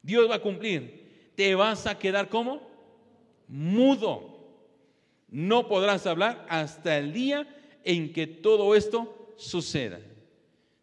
Dios 0.03 0.29
va 0.29 0.35
a 0.35 0.41
cumplir. 0.41 1.31
Te 1.35 1.55
vas 1.55 1.87
a 1.87 1.97
quedar 1.97 2.27
como 2.27 2.61
mudo. 3.47 4.37
No 5.29 5.69
podrás 5.69 6.05
hablar 6.05 6.45
hasta 6.49 6.97
el 6.97 7.13
día 7.13 7.47
en 7.83 8.11
que 8.11 8.27
todo 8.27 8.75
esto 8.75 9.33
suceda. 9.37 9.99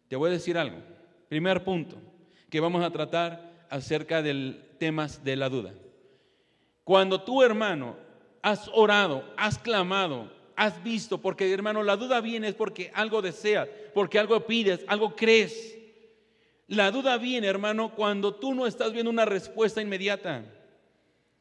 Te 0.09 0.15
voy 0.15 0.29
a 0.29 0.33
decir 0.33 0.57
algo. 0.57 0.77
Primer 1.29 1.63
punto 1.63 1.95
que 2.49 2.59
vamos 2.59 2.83
a 2.83 2.91
tratar 2.91 3.67
acerca 3.69 4.21
del 4.21 4.65
temas 4.79 5.23
de 5.23 5.35
la 5.35 5.49
duda. 5.49 5.73
Cuando 6.83 7.21
tú, 7.21 7.43
hermano, 7.43 7.95
has 8.41 8.69
orado, 8.73 9.23
has 9.37 9.59
clamado, 9.59 10.31
has 10.55 10.83
visto, 10.83 11.19
porque 11.19 11.53
hermano, 11.53 11.83
la 11.83 11.95
duda 11.95 12.19
viene 12.21 12.47
es 12.47 12.55
porque 12.55 12.91
algo 12.95 13.21
deseas, 13.21 13.69
porque 13.93 14.17
algo 14.17 14.47
pides, 14.47 14.83
algo 14.87 15.15
crees. 15.15 15.77
La 16.67 16.89
duda 16.89 17.17
viene, 17.17 17.45
hermano, 17.45 17.93
cuando 17.93 18.33
tú 18.33 18.55
no 18.55 18.65
estás 18.65 18.91
viendo 18.91 19.11
una 19.11 19.25
respuesta 19.25 19.81
inmediata. 19.81 20.43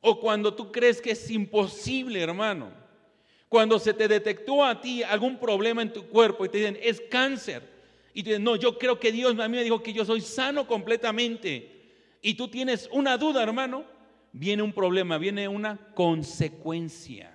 O 0.00 0.20
cuando 0.20 0.54
tú 0.54 0.70
crees 0.70 1.00
que 1.00 1.12
es 1.12 1.30
imposible, 1.30 2.20
hermano. 2.20 2.70
Cuando 3.48 3.78
se 3.78 3.94
te 3.94 4.08
detectó 4.08 4.62
a 4.62 4.78
ti 4.78 5.02
algún 5.02 5.38
problema 5.38 5.80
en 5.80 5.92
tu 5.92 6.06
cuerpo 6.08 6.44
y 6.44 6.50
te 6.50 6.58
dicen, 6.58 6.78
es 6.82 7.00
cáncer. 7.10 7.77
Y 8.14 8.22
te 8.22 8.30
dicen, 8.30 8.44
no, 8.44 8.56
yo 8.56 8.78
creo 8.78 8.98
que 8.98 9.12
Dios 9.12 9.38
a 9.38 9.48
mí 9.48 9.56
me 9.56 9.64
dijo 9.64 9.82
que 9.82 9.92
yo 9.92 10.04
soy 10.04 10.20
sano 10.20 10.66
completamente. 10.66 11.78
Y 12.22 12.34
tú 12.34 12.48
tienes 12.48 12.88
una 12.92 13.16
duda, 13.16 13.42
hermano. 13.42 13.84
Viene 14.32 14.62
un 14.62 14.72
problema, 14.72 15.18
viene 15.18 15.48
una 15.48 15.78
consecuencia 15.94 17.32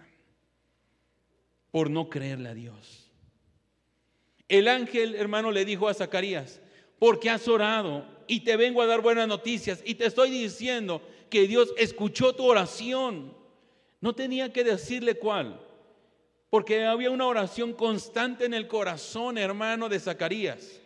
por 1.71 1.89
no 1.89 2.09
creerle 2.09 2.49
a 2.49 2.53
Dios. 2.53 3.11
El 4.47 4.67
ángel, 4.67 5.15
hermano, 5.15 5.51
le 5.51 5.65
dijo 5.65 5.87
a 5.87 5.93
Zacarías, 5.93 6.61
porque 6.99 7.29
has 7.29 7.47
orado 7.47 8.05
y 8.27 8.41
te 8.41 8.55
vengo 8.55 8.81
a 8.81 8.85
dar 8.85 9.01
buenas 9.01 9.27
noticias 9.27 9.81
y 9.85 9.95
te 9.95 10.05
estoy 10.05 10.29
diciendo 10.29 11.01
que 11.29 11.47
Dios 11.47 11.73
escuchó 11.77 12.35
tu 12.35 12.45
oración. 12.45 13.33
No 13.99 14.13
tenía 14.13 14.53
que 14.53 14.63
decirle 14.63 15.15
cuál, 15.15 15.59
porque 16.53 16.85
había 16.85 17.09
una 17.09 17.25
oración 17.25 17.73
constante 17.73 18.45
en 18.45 18.53
el 18.53 18.67
corazón, 18.67 19.39
hermano, 19.39 19.89
de 19.89 19.99
Zacarías. 19.99 20.79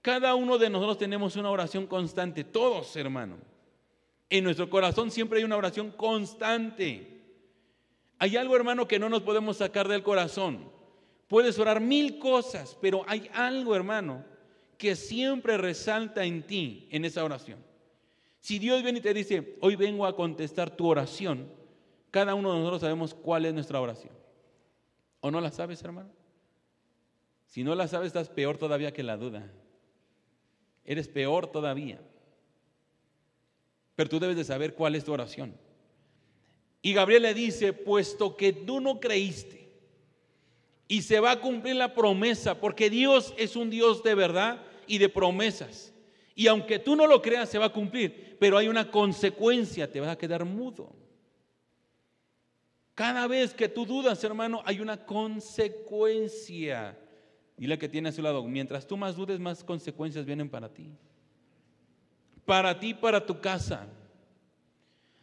Cada 0.00 0.36
uno 0.36 0.56
de 0.56 0.70
nosotros 0.70 0.98
tenemos 0.98 1.34
una 1.34 1.50
oración 1.50 1.88
constante, 1.88 2.44
todos, 2.44 2.94
hermano. 2.94 3.38
En 4.30 4.44
nuestro 4.44 4.70
corazón 4.70 5.10
siempre 5.10 5.40
hay 5.40 5.44
una 5.44 5.56
oración 5.56 5.90
constante. 5.90 7.22
Hay 8.20 8.36
algo, 8.36 8.54
hermano, 8.54 8.86
que 8.86 9.00
no 9.00 9.08
nos 9.08 9.22
podemos 9.22 9.56
sacar 9.56 9.88
del 9.88 10.04
corazón. 10.04 10.70
Puedes 11.26 11.58
orar 11.58 11.80
mil 11.80 12.20
cosas, 12.20 12.78
pero 12.80 13.02
hay 13.08 13.28
algo, 13.34 13.74
hermano, 13.74 14.24
que 14.78 14.94
siempre 14.94 15.58
resalta 15.58 16.24
en 16.24 16.44
ti, 16.44 16.86
en 16.92 17.04
esa 17.04 17.24
oración. 17.24 17.58
Si 18.38 18.60
Dios 18.60 18.84
viene 18.84 19.00
y 19.00 19.02
te 19.02 19.12
dice, 19.12 19.56
hoy 19.60 19.74
vengo 19.74 20.06
a 20.06 20.14
contestar 20.14 20.70
tu 20.70 20.86
oración, 20.86 21.48
cada 22.12 22.36
uno 22.36 22.52
de 22.52 22.58
nosotros 22.58 22.82
sabemos 22.82 23.12
cuál 23.12 23.44
es 23.46 23.54
nuestra 23.54 23.80
oración. 23.80 24.23
¿O 25.24 25.30
no 25.30 25.40
la 25.40 25.50
sabes, 25.50 25.82
hermano? 25.82 26.10
Si 27.46 27.64
no 27.64 27.74
la 27.74 27.88
sabes, 27.88 28.08
estás 28.08 28.28
peor 28.28 28.58
todavía 28.58 28.92
que 28.92 29.02
la 29.02 29.16
duda. 29.16 29.50
Eres 30.84 31.08
peor 31.08 31.46
todavía. 31.46 31.98
Pero 33.96 34.10
tú 34.10 34.20
debes 34.20 34.36
de 34.36 34.44
saber 34.44 34.74
cuál 34.74 34.94
es 34.96 35.04
tu 35.04 35.14
oración. 35.14 35.56
Y 36.82 36.92
Gabriel 36.92 37.22
le 37.22 37.32
dice, 37.32 37.72
puesto 37.72 38.36
que 38.36 38.52
tú 38.52 38.82
no 38.82 39.00
creíste, 39.00 39.66
y 40.88 41.00
se 41.00 41.20
va 41.20 41.30
a 41.30 41.40
cumplir 41.40 41.76
la 41.76 41.94
promesa, 41.94 42.60
porque 42.60 42.90
Dios 42.90 43.32
es 43.38 43.56
un 43.56 43.70
Dios 43.70 44.02
de 44.02 44.14
verdad 44.14 44.60
y 44.86 44.98
de 44.98 45.08
promesas. 45.08 45.94
Y 46.34 46.48
aunque 46.48 46.78
tú 46.78 46.96
no 46.96 47.06
lo 47.06 47.22
creas, 47.22 47.48
se 47.48 47.56
va 47.56 47.64
a 47.64 47.72
cumplir, 47.72 48.36
pero 48.38 48.58
hay 48.58 48.68
una 48.68 48.90
consecuencia, 48.90 49.90
te 49.90 50.00
vas 50.00 50.10
a 50.10 50.18
quedar 50.18 50.44
mudo. 50.44 50.94
Cada 52.94 53.26
vez 53.26 53.52
que 53.54 53.68
tú 53.68 53.84
dudas, 53.86 54.22
hermano, 54.22 54.62
hay 54.64 54.80
una 54.80 55.04
consecuencia. 55.04 56.96
Dile 57.56 57.78
que 57.78 57.88
tiene 57.88 58.08
a 58.10 58.12
su 58.12 58.22
lado, 58.22 58.44
mientras 58.44 58.86
tú 58.86 58.96
más 58.96 59.16
dudes, 59.16 59.40
más 59.40 59.64
consecuencias 59.64 60.24
vienen 60.24 60.48
para 60.48 60.68
ti. 60.68 60.90
Para 62.44 62.78
ti, 62.78 62.94
para 62.94 63.24
tu 63.24 63.40
casa. 63.40 63.88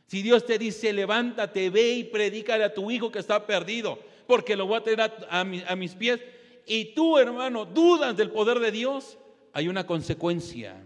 Si 0.08 0.22
Dios 0.22 0.46
te 0.46 0.58
dice, 0.58 0.92
levántate, 0.92 1.70
ve 1.70 1.94
y 1.94 2.04
predícale 2.04 2.66
a 2.66 2.74
tu 2.74 2.92
hijo 2.92 3.12
que 3.12 3.20
está 3.20 3.46
perdido, 3.46 4.00
porque 4.28 4.58
lo 4.58 4.68
voy 4.68 4.78
a 4.78 4.84
tener 4.84 5.12
a 5.30 5.76
mis 5.76 5.96
pies, 5.96 6.20
y 6.66 6.94
tú, 6.94 7.18
hermano, 7.18 7.66
dudas 7.66 8.18
del 8.18 8.32
poder 8.32 8.60
de 8.60 8.72
Dios, 8.72 9.18
hay 9.54 9.68
una 9.68 9.86
consecuencia 9.86 10.84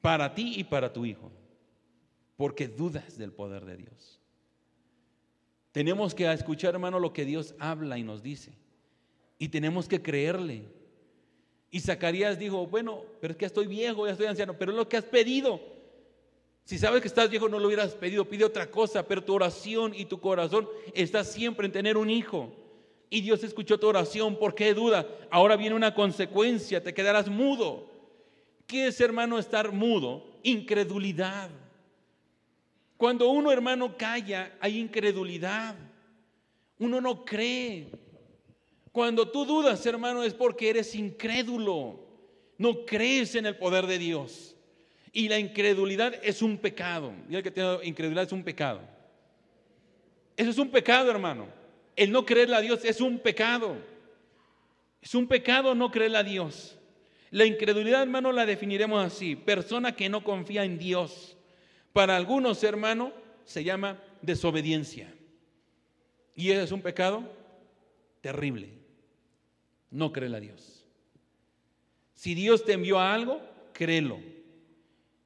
para 0.00 0.34
ti 0.34 0.54
y 0.56 0.64
para 0.64 0.92
tu 0.92 1.04
hijo, 1.04 1.30
porque 2.36 2.68
dudas 2.68 3.18
del 3.18 3.32
poder 3.32 3.64
de 3.64 3.76
Dios. 3.76 4.19
Tenemos 5.72 6.14
que 6.14 6.30
escuchar, 6.32 6.74
hermano, 6.74 6.98
lo 6.98 7.12
que 7.12 7.24
Dios 7.24 7.54
habla 7.58 7.98
y 7.98 8.02
nos 8.02 8.22
dice. 8.22 8.52
Y 9.38 9.48
tenemos 9.48 9.88
que 9.88 10.02
creerle. 10.02 10.64
Y 11.70 11.80
Zacarías 11.80 12.38
dijo, 12.38 12.66
bueno, 12.66 13.02
pero 13.20 13.32
es 13.32 13.38
que 13.38 13.46
estoy 13.46 13.66
viejo, 13.66 14.06
ya 14.06 14.12
estoy 14.12 14.26
anciano, 14.26 14.54
pero 14.58 14.72
es 14.72 14.76
lo 14.76 14.88
que 14.88 14.96
has 14.96 15.04
pedido. 15.04 15.60
Si 16.64 16.78
sabes 16.78 17.00
que 17.00 17.08
estás 17.08 17.30
viejo, 17.30 17.48
no 17.48 17.58
lo 17.58 17.66
hubieras 17.66 17.94
pedido, 17.94 18.24
pide 18.24 18.44
otra 18.44 18.70
cosa, 18.70 19.06
pero 19.06 19.24
tu 19.24 19.34
oración 19.34 19.92
y 19.94 20.04
tu 20.04 20.20
corazón 20.20 20.68
está 20.94 21.24
siempre 21.24 21.66
en 21.66 21.72
tener 21.72 21.96
un 21.96 22.10
hijo. 22.10 22.52
Y 23.08 23.22
Dios 23.22 23.42
escuchó 23.42 23.78
tu 23.78 23.88
oración, 23.88 24.36
¿por 24.36 24.54
qué 24.54 24.74
duda? 24.74 25.06
Ahora 25.30 25.56
viene 25.56 25.74
una 25.74 25.94
consecuencia, 25.94 26.82
te 26.82 26.94
quedarás 26.94 27.28
mudo. 27.28 27.90
¿Qué 28.66 28.86
es, 28.86 29.00
hermano, 29.00 29.38
estar 29.38 29.72
mudo? 29.72 30.24
Incredulidad. 30.44 31.50
Cuando 33.00 33.30
uno, 33.30 33.50
hermano, 33.50 33.96
calla, 33.96 34.58
hay 34.60 34.78
incredulidad. 34.78 35.74
Uno 36.78 37.00
no 37.00 37.24
cree. 37.24 37.86
Cuando 38.92 39.26
tú 39.26 39.46
dudas, 39.46 39.86
hermano, 39.86 40.22
es 40.22 40.34
porque 40.34 40.68
eres 40.68 40.94
incrédulo. 40.94 41.98
No 42.58 42.84
crees 42.84 43.34
en 43.36 43.46
el 43.46 43.56
poder 43.56 43.86
de 43.86 43.96
Dios. 43.96 44.54
Y 45.14 45.30
la 45.30 45.38
incredulidad 45.38 46.12
es 46.22 46.42
un 46.42 46.58
pecado. 46.58 47.14
Y 47.30 47.36
el 47.36 47.42
que 47.42 47.50
tiene 47.50 47.78
incredulidad 47.84 48.24
es 48.24 48.32
un 48.32 48.44
pecado. 48.44 48.82
Eso 50.36 50.50
es 50.50 50.58
un 50.58 50.70
pecado, 50.70 51.10
hermano. 51.10 51.46
El 51.96 52.12
no 52.12 52.26
creerle 52.26 52.56
a 52.56 52.60
Dios 52.60 52.84
es 52.84 53.00
un 53.00 53.18
pecado. 53.18 53.78
Es 55.00 55.14
un 55.14 55.26
pecado 55.26 55.74
no 55.74 55.90
creerle 55.90 56.18
a 56.18 56.22
Dios. 56.22 56.76
La 57.30 57.46
incredulidad, 57.46 58.02
hermano, 58.02 58.30
la 58.30 58.44
definiremos 58.44 59.02
así. 59.02 59.36
Persona 59.36 59.96
que 59.96 60.10
no 60.10 60.22
confía 60.22 60.64
en 60.64 60.76
Dios. 60.76 61.38
Para 61.92 62.16
algunos, 62.16 62.62
hermano, 62.62 63.12
se 63.44 63.64
llama 63.64 64.00
desobediencia. 64.22 65.12
Y 66.34 66.50
ese 66.50 66.62
es 66.62 66.72
un 66.72 66.82
pecado 66.82 67.24
terrible. 68.20 68.70
No 69.90 70.12
creerle 70.12 70.36
a 70.36 70.40
Dios. 70.40 70.84
Si 72.14 72.34
Dios 72.34 72.64
te 72.64 72.74
envió 72.74 72.98
a 72.98 73.12
algo, 73.12 73.40
créelo. 73.72 74.18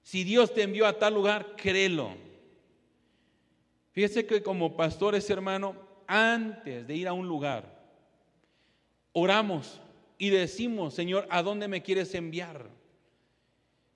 Si 0.03 0.25
Dios 0.25 0.55
te 0.55 0.63
envió 0.63 0.87
a 0.87 0.99
tal 0.99 1.15
lugar, 1.15 1.57
créelo. 1.57 2.15
Fíjese 3.93 4.27
que 4.27 4.43
como 4.43 4.77
pastores, 4.77 5.29
hermano, 5.31 5.77
antes 6.07 6.87
de 6.87 6.97
ir 6.97 7.09
a 7.09 7.13
un 7.13 7.29
lugar, 7.29 7.83
oramos 9.13 9.81
y 10.19 10.31
decimos, 10.31 10.95
Señor, 10.95 11.27
¿a 11.31 11.43
dónde 11.43 11.69
me 11.69 11.83
quieres 11.83 12.15
enviar? 12.15 12.69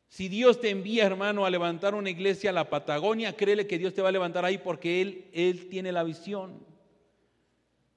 Si 0.08 0.28
Dios 0.28 0.60
te 0.60 0.70
envía, 0.70 1.04
hermano, 1.04 1.44
a 1.44 1.50
levantar 1.50 1.94
una 1.94 2.10
iglesia 2.10 2.50
a 2.50 2.54
la 2.54 2.70
Patagonia, 2.70 3.36
créele 3.36 3.66
que 3.66 3.78
Dios 3.78 3.92
te 3.92 4.02
va 4.02 4.08
a 4.08 4.12
levantar 4.12 4.44
ahí 4.44 4.58
porque 4.58 5.02
Él, 5.02 5.26
Él 5.32 5.68
tiene 5.68 5.92
la 5.92 6.02
visión. 6.02 6.66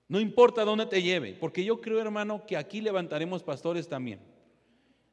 No 0.09 0.19
importa 0.19 0.65
dónde 0.65 0.85
te 0.87 1.01
lleve, 1.01 1.33
porque 1.33 1.63
yo 1.63 1.79
creo, 1.79 2.01
hermano, 2.01 2.45
que 2.45 2.57
aquí 2.57 2.81
levantaremos 2.81 3.43
pastores 3.43 3.87
también. 3.87 4.19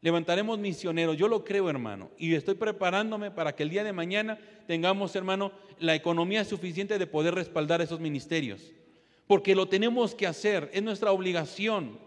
Levantaremos 0.01 0.59
misioneros, 0.59 1.17
yo 1.17 1.29
lo 1.29 1.45
creo, 1.45 1.71
hermano, 1.71 2.11
y 2.19 2.35
estoy 2.35 2.55
preparándome 2.55 3.31
para 3.31 3.55
que 3.55 3.65
el 3.65 3.71
día 3.71 3.85
de 3.85 3.93
mañana 3.93 4.39
tengamos, 4.67 5.15
hermano, 5.15 5.53
la 5.79 5.95
economía 5.95 6.45
suficiente 6.45 6.99
de 6.99 7.07
poder 7.07 7.35
respaldar 7.35 7.81
esos 7.81 8.01
ministerios. 8.01 8.73
Porque 9.27 9.55
lo 9.55 9.69
tenemos 9.69 10.15
que 10.15 10.27
hacer, 10.27 10.71
es 10.73 10.83
nuestra 10.83 11.13
obligación. 11.13 11.99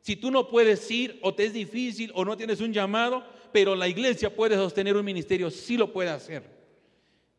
Si 0.00 0.16
tú 0.16 0.30
no 0.30 0.48
puedes 0.48 0.88
ir 0.90 1.18
o 1.22 1.34
te 1.34 1.44
es 1.44 1.52
difícil 1.52 2.10
o 2.14 2.24
no 2.24 2.36
tienes 2.36 2.60
un 2.60 2.72
llamado, 2.72 3.24
pero 3.52 3.74
la 3.74 3.88
iglesia 3.88 4.34
puede 4.34 4.56
sostener 4.56 4.96
un 4.96 5.04
ministerio, 5.04 5.50
sí 5.50 5.76
lo 5.76 5.92
puede 5.92 6.10
hacer. 6.10 6.42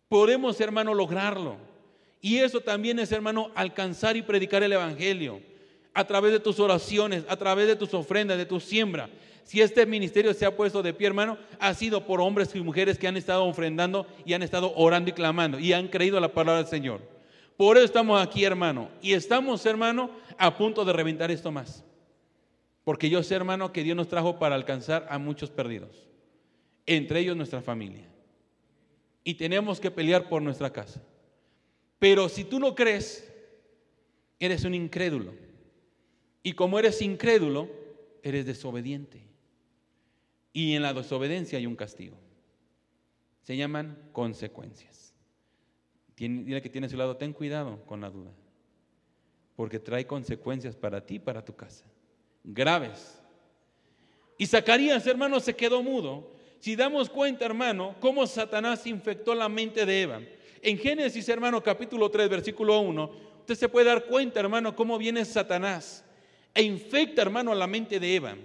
Podemos, 0.07 0.59
hermano, 0.61 0.93
lograrlo. 0.93 1.57
Y 2.21 2.37
eso 2.37 2.61
también 2.61 2.99
es, 2.99 3.11
hermano, 3.11 3.51
alcanzar 3.55 4.15
y 4.15 4.21
predicar 4.21 4.63
el 4.63 4.73
Evangelio 4.73 5.41
a 5.93 6.05
través 6.05 6.31
de 6.31 6.39
tus 6.39 6.59
oraciones, 6.59 7.23
a 7.27 7.35
través 7.35 7.67
de 7.67 7.75
tus 7.75 7.93
ofrendas, 7.93 8.37
de 8.37 8.45
tu 8.45 8.59
siembra. 8.59 9.09
Si 9.43 9.61
este 9.61 9.85
ministerio 9.85 10.33
se 10.33 10.45
ha 10.45 10.55
puesto 10.55 10.81
de 10.81 10.93
pie, 10.93 11.07
hermano, 11.07 11.37
ha 11.59 11.73
sido 11.73 12.05
por 12.05 12.21
hombres 12.21 12.55
y 12.55 12.61
mujeres 12.61 12.97
que 12.97 13.07
han 13.07 13.17
estado 13.17 13.43
ofrendando 13.45 14.07
y 14.25 14.33
han 14.33 14.41
estado 14.41 14.73
orando 14.75 15.09
y 15.09 15.13
clamando 15.13 15.59
y 15.59 15.73
han 15.73 15.89
creído 15.89 16.19
la 16.19 16.33
palabra 16.33 16.61
del 16.61 16.69
Señor. 16.69 17.01
Por 17.57 17.77
eso 17.77 17.85
estamos 17.85 18.21
aquí, 18.21 18.43
hermano. 18.43 18.89
Y 19.01 19.13
estamos, 19.13 19.65
hermano, 19.65 20.09
a 20.37 20.57
punto 20.57 20.85
de 20.85 20.93
reventar 20.93 21.29
esto 21.29 21.51
más. 21.51 21.83
Porque 22.83 23.09
yo 23.09 23.23
sé, 23.23 23.35
hermano, 23.35 23.71
que 23.71 23.83
Dios 23.83 23.95
nos 23.95 24.07
trajo 24.07 24.39
para 24.39 24.55
alcanzar 24.55 25.07
a 25.09 25.17
muchos 25.17 25.49
perdidos, 25.49 26.07
entre 26.85 27.21
ellos 27.21 27.37
nuestra 27.37 27.61
familia. 27.61 28.07
Y 29.23 29.35
tenemos 29.35 29.79
que 29.79 29.91
pelear 29.91 30.27
por 30.27 30.41
nuestra 30.41 30.71
casa. 30.71 31.01
Pero 31.97 32.27
si 32.27 32.43
tú 32.43 32.59
no 32.59 32.75
crees, 32.75 33.31
eres 34.37 34.65
un 34.65 34.73
incrédulo. 34.73 35.33
Y 36.43 36.53
como 36.53 36.77
eres 36.77 37.01
incrédulo, 37.01 37.69
eres 38.21 38.45
desobediente. 38.45 39.21
Y 40.51 40.75
en 40.75 40.81
la 40.81 40.93
desobediencia 40.93 41.57
hay 41.57 41.65
un 41.65 41.77
castigo. 41.77 42.17
Se 43.41 43.55
llaman 43.55 43.97
consecuencias. 44.11 45.13
dile 46.17 46.61
que 46.61 46.69
tiene 46.69 46.87
a 46.87 46.89
su 46.89 46.97
lado, 46.97 47.15
ten 47.15 47.31
cuidado 47.31 47.85
con 47.85 48.01
la 48.01 48.09
duda, 48.09 48.31
porque 49.55 49.79
trae 49.79 50.05
consecuencias 50.05 50.75
para 50.75 51.05
ti 51.05 51.15
y 51.15 51.19
para 51.19 51.43
tu 51.43 51.55
casa. 51.55 51.85
Graves. 52.43 53.19
Y 54.37 54.45
Zacarías, 54.45 55.05
hermano, 55.07 55.39
se 55.39 55.55
quedó 55.55 55.81
mudo. 55.81 56.31
Si 56.59 56.75
damos 56.75 57.09
cuenta, 57.09 57.45
hermano, 57.45 57.95
cómo 57.99 58.25
Satanás 58.27 58.85
infectó 58.87 59.35
la 59.35 59.49
mente 59.49 59.85
de 59.85 60.01
Eva. 60.01 60.21
En 60.61 60.77
Génesis, 60.77 61.27
hermano, 61.27 61.61
capítulo 61.61 62.09
3, 62.09 62.29
versículo 62.29 62.79
1, 62.79 63.11
usted 63.39 63.55
se 63.55 63.69
puede 63.69 63.87
dar 63.87 64.05
cuenta, 64.05 64.39
hermano, 64.39 64.75
cómo 64.75 64.97
viene 64.97 65.25
Satanás 65.25 66.05
e 66.53 66.63
infecta, 66.63 67.21
hermano, 67.21 67.53
la 67.53 67.67
mente 67.67 67.99
de 67.99 68.15
Eva. 68.15 68.37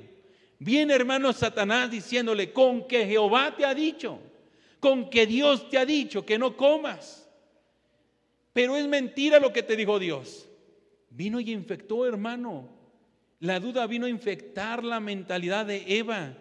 Viene, 0.58 0.94
hermano, 0.94 1.32
Satanás 1.32 1.90
diciéndole, 1.90 2.52
con 2.52 2.88
que 2.88 3.06
Jehová 3.06 3.54
te 3.56 3.64
ha 3.64 3.74
dicho, 3.74 4.18
con 4.80 5.08
que 5.08 5.26
Dios 5.26 5.68
te 5.70 5.78
ha 5.78 5.86
dicho 5.86 6.26
que 6.26 6.38
no 6.38 6.56
comas. 6.56 7.28
Pero 8.52 8.76
es 8.76 8.88
mentira 8.88 9.38
lo 9.38 9.52
que 9.52 9.62
te 9.62 9.76
dijo 9.76 9.98
Dios. 9.98 10.48
Vino 11.10 11.38
y 11.38 11.52
infectó, 11.52 12.04
hermano. 12.06 12.77
La 13.40 13.60
duda 13.60 13.86
vino 13.86 14.06
a 14.06 14.10
infectar 14.10 14.82
la 14.82 15.00
mentalidad 15.00 15.66
de 15.66 15.98
Eva. 15.98 16.36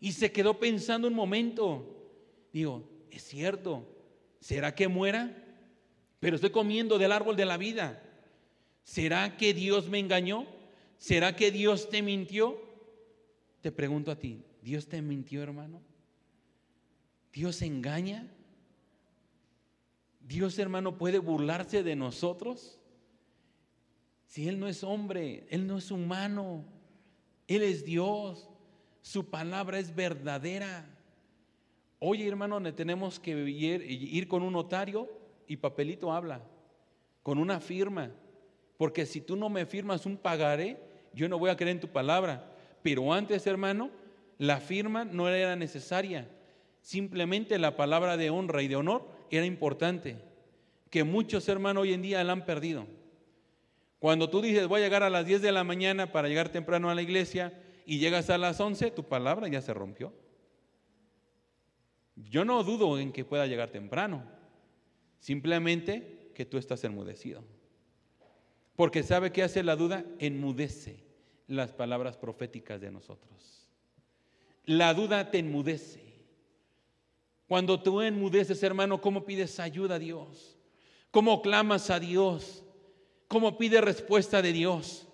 Y 0.00 0.12
se 0.12 0.32
quedó 0.32 0.58
pensando 0.58 1.06
un 1.06 1.14
momento. 1.14 2.08
Digo, 2.52 2.88
es 3.10 3.22
cierto, 3.22 3.86
¿será 4.40 4.74
que 4.74 4.88
muera? 4.88 5.36
Pero 6.18 6.36
estoy 6.36 6.50
comiendo 6.50 6.98
del 6.98 7.12
árbol 7.12 7.36
de 7.36 7.44
la 7.44 7.56
vida. 7.56 8.02
¿Será 8.82 9.36
que 9.36 9.54
Dios 9.54 9.88
me 9.88 9.98
engañó? 9.98 10.46
¿Será 10.98 11.36
que 11.36 11.50
Dios 11.50 11.88
te 11.90 12.02
mintió? 12.02 12.60
Te 13.60 13.70
pregunto 13.70 14.10
a 14.10 14.18
ti, 14.18 14.42
¿Dios 14.62 14.88
te 14.88 15.00
mintió, 15.00 15.42
hermano? 15.42 15.80
¿Dios 17.32 17.62
engaña? 17.62 18.26
¿Dios, 20.20 20.58
hermano, 20.58 20.98
puede 20.98 21.18
burlarse 21.18 21.82
de 21.82 21.94
nosotros? 21.94 22.79
Si 24.30 24.46
Él 24.48 24.60
no 24.60 24.68
es 24.68 24.84
hombre, 24.84 25.44
Él 25.50 25.66
no 25.66 25.78
es 25.78 25.90
humano, 25.90 26.64
Él 27.48 27.64
es 27.64 27.84
Dios, 27.84 28.48
su 29.02 29.28
palabra 29.28 29.80
es 29.80 29.92
verdadera. 29.92 30.88
Oye, 31.98 32.28
hermano, 32.28 32.62
tenemos 32.72 33.18
que 33.18 33.32
ir, 33.32 34.28
con 34.28 34.44
un 34.44 34.52
notario 34.52 35.10
y 35.48 35.56
papelito 35.56 36.12
habla, 36.12 36.42
con 37.24 37.38
una 37.38 37.58
firma, 37.58 38.12
porque 38.76 39.04
si 39.04 39.20
tú 39.20 39.34
no 39.34 39.48
me 39.48 39.66
firmas 39.66 40.06
un 40.06 40.16
pagaré, 40.16 40.78
yo 41.12 41.28
no 41.28 41.36
voy 41.36 41.50
a 41.50 41.56
creer 41.56 41.72
en 41.72 41.80
tu 41.80 41.88
palabra. 41.88 42.52
Pero 42.84 43.12
antes, 43.12 43.48
hermano, 43.48 43.90
la 44.38 44.60
firma 44.60 45.04
no 45.04 45.28
era 45.28 45.56
necesaria. 45.56 46.30
Simplemente 46.82 47.58
la 47.58 47.74
palabra 47.74 48.16
de 48.16 48.30
honra 48.30 48.62
y 48.62 48.68
de 48.68 48.76
honor 48.76 49.08
era 49.28 49.44
importante, 49.44 50.18
que 50.88 51.02
muchos 51.02 51.48
hermanos 51.48 51.82
hoy 51.82 51.94
en 51.94 52.02
día 52.02 52.22
la 52.22 52.30
han 52.32 52.44
perdido. 52.44 52.99
Cuando 54.00 54.30
tú 54.30 54.40
dices 54.40 54.66
voy 54.66 54.80
a 54.80 54.84
llegar 54.84 55.02
a 55.02 55.10
las 55.10 55.26
10 55.26 55.42
de 55.42 55.52
la 55.52 55.62
mañana 55.62 56.10
para 56.10 56.26
llegar 56.26 56.48
temprano 56.48 56.90
a 56.90 56.94
la 56.94 57.02
iglesia 57.02 57.52
y 57.84 57.98
llegas 57.98 58.30
a 58.30 58.38
las 58.38 58.58
11, 58.58 58.90
tu 58.90 59.04
palabra 59.04 59.46
ya 59.46 59.60
se 59.60 59.74
rompió. 59.74 60.12
Yo 62.16 62.44
no 62.44 62.64
dudo 62.64 62.98
en 62.98 63.12
que 63.12 63.24
pueda 63.24 63.46
llegar 63.46 63.70
temprano, 63.70 64.24
simplemente 65.18 66.32
que 66.34 66.46
tú 66.46 66.56
estás 66.56 66.82
enmudecido. 66.84 67.44
Porque 68.74 69.02
sabe 69.02 69.32
que 69.32 69.42
hace 69.42 69.62
la 69.62 69.76
duda, 69.76 70.04
enmudece 70.18 71.04
las 71.46 71.72
palabras 71.72 72.16
proféticas 72.16 72.80
de 72.80 72.90
nosotros. 72.90 73.68
La 74.64 74.94
duda 74.94 75.30
te 75.30 75.38
enmudece. 75.38 76.10
Cuando 77.46 77.82
tú 77.82 78.00
enmudeces, 78.00 78.62
hermano, 78.62 79.00
¿cómo 79.00 79.26
pides 79.26 79.60
ayuda 79.60 79.96
a 79.96 79.98
Dios? 79.98 80.56
¿Cómo 81.10 81.42
clamas 81.42 81.90
a 81.90 82.00
Dios? 82.00 82.59
¿Cómo 83.30 83.56
pides 83.56 83.80
respuesta 83.80 84.42
de 84.42 84.52
Dios? 84.52 85.06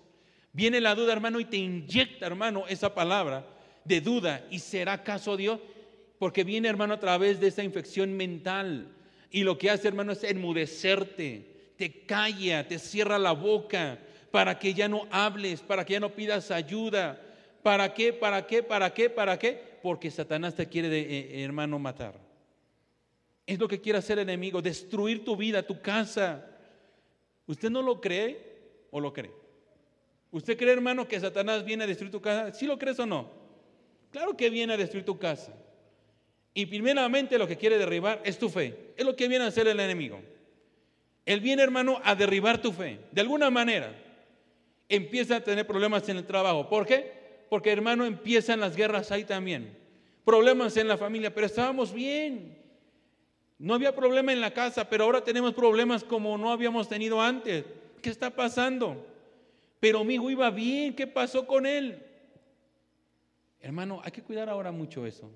Viene 0.51 0.81
la 0.81 0.95
duda, 0.95 1.13
hermano, 1.13 1.39
y 1.39 1.45
te 1.45 1.57
inyecta, 1.57 2.25
hermano, 2.25 2.65
esa 2.67 2.95
palabra 2.95 3.45
de 3.85 4.01
duda. 4.01 4.43
¿Y 4.49 4.57
será 4.57 5.03
caso 5.03 5.37
Dios? 5.37 5.59
Porque 6.17 6.43
viene, 6.43 6.67
hermano, 6.67 6.95
a 6.95 6.99
través 6.99 7.39
de 7.39 7.49
esa 7.49 7.63
infección 7.63 8.17
mental. 8.17 8.87
Y 9.29 9.43
lo 9.43 9.59
que 9.59 9.69
hace, 9.69 9.87
hermano, 9.87 10.13
es 10.13 10.23
enmudecerte. 10.23 11.73
Te 11.77 12.05
calla, 12.07 12.67
te 12.67 12.79
cierra 12.79 13.19
la 13.19 13.33
boca 13.33 13.99
para 14.31 14.57
que 14.57 14.73
ya 14.73 14.87
no 14.87 15.05
hables, 15.11 15.61
para 15.61 15.85
que 15.85 15.93
ya 15.93 15.99
no 15.99 16.15
pidas 16.15 16.49
ayuda. 16.49 17.21
¿Para 17.61 17.93
qué? 17.93 18.13
¿Para 18.13 18.47
qué? 18.47 18.63
¿Para 18.63 18.91
qué? 18.95 19.11
¿Para 19.11 19.37
qué? 19.37 19.77
Porque 19.83 20.09
Satanás 20.09 20.55
te 20.55 20.65
quiere, 20.65 20.89
de, 20.89 21.01
eh, 21.01 21.43
hermano, 21.43 21.77
matar. 21.77 22.15
Es 23.45 23.59
lo 23.59 23.67
que 23.67 23.79
quiere 23.79 23.99
hacer 23.99 24.17
el 24.17 24.27
enemigo, 24.27 24.59
destruir 24.59 25.23
tu 25.23 25.37
vida, 25.37 25.61
tu 25.61 25.79
casa. 25.83 26.56
¿Usted 27.47 27.69
no 27.69 27.81
lo 27.81 27.99
cree 27.99 28.39
o 28.91 28.99
lo 28.99 29.13
cree? 29.13 29.31
¿Usted 30.31 30.57
cree, 30.57 30.73
hermano, 30.73 31.07
que 31.07 31.19
Satanás 31.19 31.63
viene 31.63 31.85
a 31.85 31.87
destruir 31.87 32.11
tu 32.11 32.21
casa? 32.21 32.53
¿Sí 32.53 32.65
lo 32.65 32.77
crees 32.77 32.99
o 32.99 33.05
no? 33.05 33.29
Claro 34.11 34.35
que 34.35 34.49
viene 34.49 34.73
a 34.73 34.77
destruir 34.77 35.05
tu 35.05 35.17
casa. 35.17 35.53
Y 36.53 36.65
primeramente 36.65 37.37
lo 37.37 37.47
que 37.47 37.57
quiere 37.57 37.77
derribar 37.77 38.21
es 38.25 38.37
tu 38.37 38.49
fe. 38.49 38.93
Es 38.97 39.05
lo 39.05 39.15
que 39.15 39.27
viene 39.27 39.45
a 39.45 39.47
hacer 39.47 39.67
el 39.67 39.79
enemigo. 39.79 40.19
Él 41.25 41.39
viene, 41.39 41.61
hermano, 41.61 42.01
a 42.03 42.15
derribar 42.15 42.61
tu 42.61 42.71
fe. 42.71 42.99
De 43.11 43.21
alguna 43.21 43.49
manera 43.49 43.93
empieza 44.89 45.37
a 45.37 45.41
tener 45.41 45.67
problemas 45.67 46.07
en 46.09 46.17
el 46.17 46.25
trabajo. 46.25 46.67
¿Por 46.69 46.85
qué? 46.85 47.45
Porque, 47.49 47.71
hermano, 47.71 48.05
empiezan 48.05 48.59
las 48.59 48.75
guerras 48.75 49.11
ahí 49.11 49.23
también. 49.23 49.77
Problemas 50.25 50.75
en 50.77 50.87
la 50.87 50.97
familia, 50.97 51.33
pero 51.33 51.45
estábamos 51.45 51.93
bien. 51.93 52.56
No 53.59 53.73
había 53.73 53.95
problema 53.95 54.31
en 54.31 54.41
la 54.41 54.53
casa, 54.53 54.89
pero 54.89 55.05
ahora 55.05 55.23
tenemos 55.23 55.53
problemas 55.53 56.03
como 56.03 56.37
no 56.37 56.51
habíamos 56.51 56.87
tenido 56.87 57.21
antes. 57.21 57.65
¿Qué 58.01 58.09
está 58.09 58.29
pasando? 58.29 59.05
Pero 59.79 60.03
mi 60.03 60.15
hijo 60.15 60.29
iba 60.29 60.49
bien, 60.51 60.95
¿qué 60.95 61.07
pasó 61.07 61.47
con 61.47 61.65
él? 61.65 62.03
Hermano, 63.59 64.01
hay 64.03 64.11
que 64.11 64.23
cuidar 64.23 64.49
ahora 64.49 64.71
mucho 64.71 65.05
eso. 65.05 65.31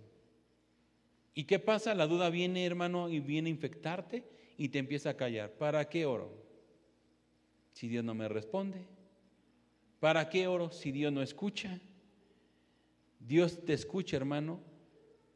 ¿Y 1.33 1.45
qué 1.45 1.59
pasa? 1.59 1.95
La 1.95 2.07
duda 2.07 2.29
viene, 2.29 2.65
hermano, 2.65 3.09
y 3.09 3.19
viene 3.19 3.49
a 3.49 3.51
infectarte 3.51 4.23
y 4.57 4.69
te 4.69 4.79
empieza 4.79 5.11
a 5.11 5.17
callar. 5.17 5.51
¿Para 5.51 5.89
qué 5.89 6.05
oro? 6.05 6.31
Si 7.73 7.87
Dios 7.87 8.03
no 8.03 8.13
me 8.13 8.27
responde. 8.27 8.85
¿Para 9.99 10.29
qué 10.29 10.47
oro 10.47 10.71
si 10.71 10.91
Dios 10.91 11.11
no 11.11 11.21
escucha? 11.21 11.79
Dios 13.19 13.63
te 13.65 13.73
escucha, 13.73 14.17
hermano, 14.17 14.59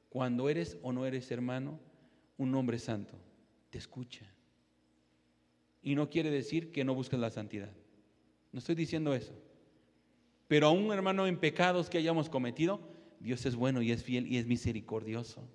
cuando 0.10 0.50
eres 0.50 0.78
o 0.82 0.91
no 0.91 1.06
eres, 1.06 1.30
hermano, 1.32 1.80
un 2.38 2.54
hombre 2.56 2.80
santo. 2.80 3.13
Te 3.69 3.78
escucha. 3.78 4.26
Y 5.82 5.95
no 5.95 6.10
quiere 6.10 6.32
decir 6.32 6.71
que 6.71 6.84
no 6.84 6.95
busques 6.95 7.19
la 7.19 7.30
santidad. 7.30 7.71
No 8.52 8.60
estoy 8.60 8.76
diciendo 8.76 9.13
eso. 9.13 9.34
Pero 10.48 10.67
aún, 10.67 10.91
hermano, 10.91 11.28
en 11.28 11.39
pecados 11.39 11.89
que 11.89 11.98
hayamos 11.98 12.30
cometido, 12.30 12.80
Dios 13.19 13.45
es 13.45 13.56
bueno 13.56 13.82
y 13.82 13.91
es 13.91 14.04
fiel 14.04 14.28
y 14.28 14.38
es 14.38 14.45
misericordioso. 14.45 15.48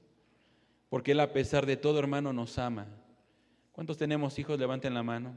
Porque 0.88 1.12
Él 1.12 1.20
a 1.20 1.32
pesar 1.32 1.66
de 1.66 1.76
todo, 1.76 1.98
hermano, 1.98 2.32
nos 2.32 2.58
ama. 2.58 2.86
¿Cuántos 3.72 3.96
tenemos 3.96 4.38
hijos? 4.38 4.58
Levanten 4.58 4.94
la 4.94 5.02
mano. 5.02 5.36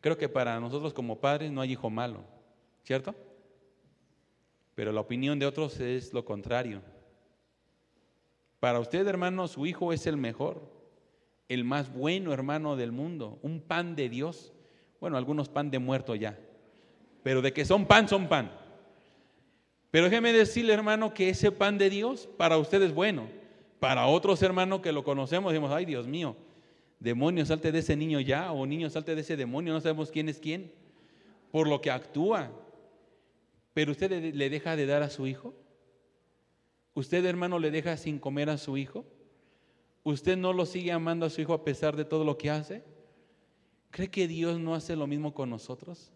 Creo 0.00 0.16
que 0.16 0.28
para 0.28 0.58
nosotros 0.60 0.94
como 0.94 1.20
padres 1.20 1.50
no 1.50 1.60
hay 1.60 1.72
hijo 1.72 1.90
malo, 1.90 2.24
¿cierto? 2.82 3.14
Pero 4.74 4.92
la 4.92 5.00
opinión 5.00 5.38
de 5.38 5.46
otros 5.46 5.80
es 5.80 6.12
lo 6.12 6.24
contrario. 6.24 6.82
Para 8.60 8.80
usted, 8.80 9.06
hermano, 9.06 9.48
su 9.48 9.66
hijo 9.66 9.92
es 9.92 10.06
el 10.06 10.16
mejor, 10.16 10.62
el 11.48 11.64
más 11.64 11.92
bueno 11.92 12.32
hermano 12.32 12.76
del 12.76 12.92
mundo, 12.92 13.38
un 13.42 13.60
pan 13.60 13.94
de 13.96 14.08
Dios. 14.08 14.52
Bueno, 15.00 15.16
algunos 15.16 15.48
pan 15.48 15.70
de 15.70 15.78
muerto 15.78 16.14
ya, 16.14 16.38
pero 17.22 17.42
de 17.42 17.52
que 17.52 17.64
son 17.64 17.86
pan, 17.86 18.08
son 18.08 18.28
pan. 18.28 18.50
Pero 19.90 20.06
déjeme 20.06 20.32
decirle, 20.32 20.72
hermano, 20.72 21.14
que 21.14 21.28
ese 21.28 21.52
pan 21.52 21.78
de 21.78 21.90
Dios 21.90 22.28
para 22.36 22.58
usted 22.58 22.82
es 22.82 22.94
bueno. 22.94 23.28
Para 23.78 24.06
otros 24.06 24.42
hermanos 24.42 24.80
que 24.80 24.92
lo 24.92 25.04
conocemos, 25.04 25.52
decimos, 25.52 25.70
ay 25.70 25.84
Dios 25.84 26.06
mío, 26.06 26.34
demonio, 26.98 27.44
salte 27.44 27.72
de 27.72 27.80
ese 27.80 27.94
niño 27.94 28.20
ya, 28.20 28.52
o 28.52 28.66
niño, 28.66 28.88
salte 28.90 29.14
de 29.14 29.20
ese 29.20 29.36
demonio, 29.36 29.72
no 29.72 29.80
sabemos 29.80 30.10
quién 30.10 30.28
es 30.28 30.38
quién, 30.38 30.72
por 31.50 31.68
lo 31.68 31.80
que 31.80 31.90
actúa. 31.90 32.50
Pero 33.74 33.92
usted 33.92 34.34
le 34.34 34.50
deja 34.50 34.76
de 34.76 34.86
dar 34.86 35.02
a 35.02 35.10
su 35.10 35.26
hijo. 35.26 35.54
¿Usted, 36.96 37.24
hermano, 37.24 37.60
le 37.60 37.70
deja 37.70 37.96
sin 37.96 38.18
comer 38.18 38.50
a 38.50 38.58
su 38.58 38.76
hijo? 38.76 39.04
¿Usted 40.02 40.36
no 40.36 40.52
lo 40.52 40.66
sigue 40.66 40.90
amando 40.90 41.26
a 41.26 41.30
su 41.30 41.40
hijo 41.40 41.54
a 41.54 41.62
pesar 41.62 41.94
de 41.94 42.04
todo 42.04 42.24
lo 42.24 42.36
que 42.36 42.50
hace? 42.50 42.82
¿Cree 43.92 44.10
que 44.10 44.26
Dios 44.26 44.58
no 44.58 44.74
hace 44.74 44.96
lo 44.96 45.06
mismo 45.06 45.32
con 45.32 45.48
nosotros? 45.48 46.10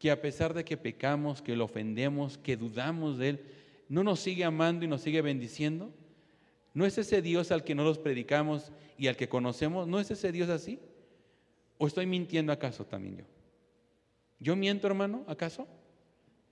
que 0.00 0.10
a 0.10 0.22
pesar 0.22 0.54
de 0.54 0.64
que 0.64 0.78
pecamos, 0.78 1.42
que 1.42 1.54
lo 1.54 1.66
ofendemos, 1.66 2.38
que 2.38 2.56
dudamos 2.56 3.18
de 3.18 3.28
Él, 3.28 3.44
no 3.90 4.02
nos 4.02 4.20
sigue 4.20 4.44
amando 4.44 4.86
y 4.86 4.88
nos 4.88 5.02
sigue 5.02 5.20
bendiciendo? 5.20 5.92
¿No 6.72 6.86
es 6.86 6.96
ese 6.96 7.20
Dios 7.20 7.52
al 7.52 7.64
que 7.64 7.74
no 7.74 7.84
los 7.84 7.98
predicamos 7.98 8.72
y 8.96 9.08
al 9.08 9.16
que 9.16 9.28
conocemos? 9.28 9.86
¿No 9.86 10.00
es 10.00 10.10
ese 10.10 10.32
Dios 10.32 10.48
así? 10.48 10.80
¿O 11.76 11.86
estoy 11.86 12.06
mintiendo 12.06 12.50
acaso 12.50 12.86
también 12.86 13.18
yo? 13.18 13.24
¿Yo 14.38 14.56
miento, 14.56 14.86
hermano, 14.86 15.22
acaso? 15.26 15.68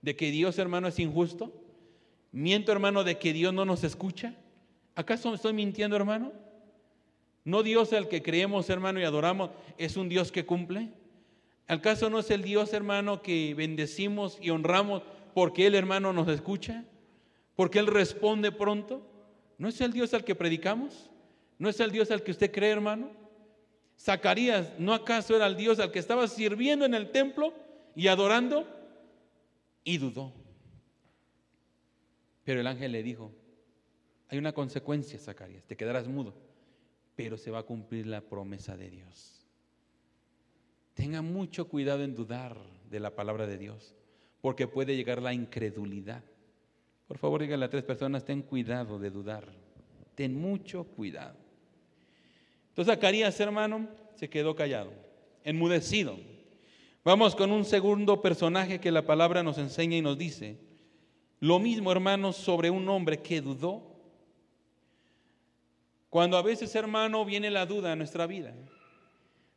¿De 0.03 0.15
que 0.15 0.29
Dios, 0.29 0.59
hermano, 0.59 0.87
es 0.87 0.99
injusto? 0.99 1.51
¿Miento, 2.31 2.71
hermano, 2.71 3.03
de 3.03 3.17
que 3.17 3.33
Dios 3.33 3.53
no 3.53 3.65
nos 3.65 3.83
escucha? 3.83 4.35
¿Acaso 4.95 5.33
estoy 5.33 5.53
mintiendo, 5.53 5.95
hermano? 5.95 6.31
¿No 7.43 7.63
Dios 7.63 7.93
al 7.93 8.07
que 8.07 8.21
creemos, 8.21 8.69
hermano, 8.69 8.99
y 8.99 9.03
adoramos 9.03 9.51
es 9.77 9.97
un 9.97 10.09
Dios 10.09 10.31
que 10.31 10.45
cumple? 10.45 10.89
¿Acaso 11.67 12.09
no 12.09 12.19
es 12.19 12.29
el 12.31 12.43
Dios, 12.43 12.73
hermano, 12.73 13.21
que 13.21 13.53
bendecimos 13.55 14.37
y 14.41 14.49
honramos 14.49 15.03
porque 15.33 15.67
Él, 15.67 15.75
hermano, 15.75 16.13
nos 16.13 16.27
escucha? 16.27 16.83
¿Porque 17.55 17.79
Él 17.79 17.87
responde 17.87 18.51
pronto? 18.51 19.01
¿No 19.57 19.69
es 19.69 19.79
el 19.81 19.93
Dios 19.93 20.13
al 20.13 20.23
que 20.23 20.35
predicamos? 20.35 21.09
¿No 21.57 21.69
es 21.69 21.79
el 21.79 21.91
Dios 21.91 22.11
al 22.11 22.23
que 22.23 22.31
usted 22.31 22.51
cree, 22.51 22.71
hermano? 22.71 23.11
Zacarías, 23.99 24.71
¿no 24.79 24.93
acaso 24.93 25.35
era 25.35 25.45
el 25.45 25.57
Dios 25.57 25.79
al 25.79 25.91
que 25.91 25.99
estaba 25.99 26.27
sirviendo 26.27 26.85
en 26.85 26.93
el 26.93 27.11
templo 27.11 27.53
y 27.95 28.07
adorando? 28.07 28.65
Y 29.83 29.97
dudó. 29.97 30.38
Pero 32.49 32.61
el 32.61 32.65
ángel 32.65 32.93
le 32.93 33.03
dijo, 33.03 33.31
hay 34.27 34.39
una 34.39 34.53
consecuencia, 34.53 35.19
Zacarías, 35.19 35.65
te 35.65 35.77
quedarás 35.77 36.07
mudo, 36.07 36.33
pero 37.15 37.37
se 37.37 37.51
va 37.51 37.59
a 37.59 37.63
cumplir 37.63 38.07
la 38.07 38.21
promesa 38.21 38.75
de 38.75 38.89
Dios. 38.89 39.45
Tenga 40.95 41.21
mucho 41.21 41.67
cuidado 41.67 42.03
en 42.03 42.15
dudar 42.15 42.57
de 42.89 42.99
la 42.99 43.13
palabra 43.13 43.45
de 43.45 43.59
Dios, 43.59 43.93
porque 44.41 44.65
puede 44.65 44.95
llegar 44.95 45.21
la 45.21 45.31
incredulidad. 45.31 46.23
Por 47.07 47.19
favor, 47.19 47.39
dígale 47.43 47.65
a 47.65 47.69
tres 47.69 47.83
personas, 47.83 48.25
ten 48.25 48.41
cuidado 48.41 48.97
de 48.97 49.11
dudar, 49.11 49.47
ten 50.15 50.33
mucho 50.33 50.85
cuidado. 50.85 51.37
Entonces 52.69 52.91
Zacarías, 52.95 53.39
hermano, 53.39 53.87
se 54.15 54.27
quedó 54.27 54.55
callado, 54.55 54.91
enmudecido. 55.43 56.17
Vamos 57.03 57.35
con 57.35 57.51
un 57.51 57.63
segundo 57.63 58.23
personaje 58.23 58.79
que 58.79 58.89
la 58.89 59.05
palabra 59.05 59.43
nos 59.43 59.59
enseña 59.59 59.97
y 59.97 60.01
nos 60.01 60.17
dice, 60.17 60.67
lo 61.39 61.59
mismo, 61.59 61.91
hermanos, 61.91 62.35
sobre 62.35 62.69
un 62.69 62.87
hombre 62.89 63.21
que 63.21 63.41
dudó. 63.41 63.83
Cuando 66.09 66.37
a 66.37 66.41
veces, 66.41 66.73
hermano, 66.75 67.23
viene 67.23 67.49
la 67.51 67.65
duda 67.65 67.93
en 67.93 67.99
nuestra 67.99 68.25
vida, 68.27 68.53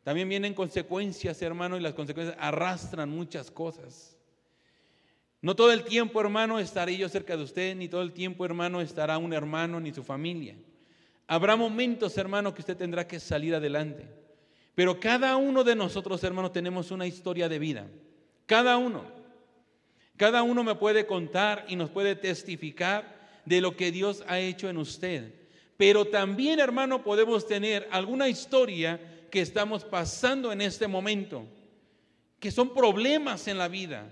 también 0.05 0.29
vienen 0.29 0.55
consecuencias, 0.55 1.41
hermano, 1.43 1.77
y 1.77 1.81
las 1.81 1.95
consecuencias 1.95 2.37
arrastran 2.41 3.09
muchas 3.09 3.51
cosas. 3.51 4.17
No 5.41 5.57
todo 5.57 5.73
el 5.73 5.85
tiempo, 5.85 6.21
hermano, 6.21 6.59
estaré 6.59 6.97
yo 6.97 7.09
cerca 7.09 7.37
de 7.37 7.43
usted, 7.43 7.75
ni 7.75 7.89
todo 7.89 8.03
el 8.03 8.13
tiempo, 8.13 8.45
hermano, 8.45 8.81
estará 8.81 9.19
un 9.19 9.33
hermano 9.33 9.81
ni 9.81 9.93
su 9.93 10.05
familia. 10.05 10.57
Habrá 11.27 11.57
momentos, 11.57 12.17
hermano, 12.19 12.55
que 12.55 12.61
usted 12.61 12.77
tendrá 12.77 13.07
que 13.07 13.19
salir 13.19 13.55
adelante. 13.55 14.07
Pero 14.75 15.01
cada 15.01 15.37
uno 15.37 15.65
de 15.65 15.75
nosotros, 15.75 16.23
hermano, 16.25 16.51
tenemos 16.51 16.91
una 16.91 17.07
historia 17.07 17.49
de 17.49 17.59
vida. 17.59 17.87
Cada 18.47 18.77
uno. 18.77 19.22
Cada 20.17 20.43
uno 20.43 20.63
me 20.63 20.75
puede 20.75 21.07
contar 21.07 21.65
y 21.69 21.77
nos 21.77 21.91
puede 21.91 22.15
testificar 22.15 23.23
de 23.45 23.61
lo 23.61 23.77
que 23.77 23.91
Dios 23.91 24.23
ha 24.29 24.39
hecho 24.39 24.69
en 24.69 24.77
usted. 24.77 25.33
Pero 25.77 26.05
también, 26.05 26.61
hermano, 26.61 27.03
podemos 27.03 27.47
tener 27.47 27.89
alguna 27.91 28.29
historia 28.29 29.01
que 29.31 29.41
estamos 29.41 29.85
pasando 29.85 30.53
en 30.53 30.61
este 30.61 30.87
momento, 30.87 31.47
que 32.39 32.51
son 32.51 32.75
problemas 32.75 33.49
en 33.49 33.59
la 33.59 33.69
vida 33.69 34.07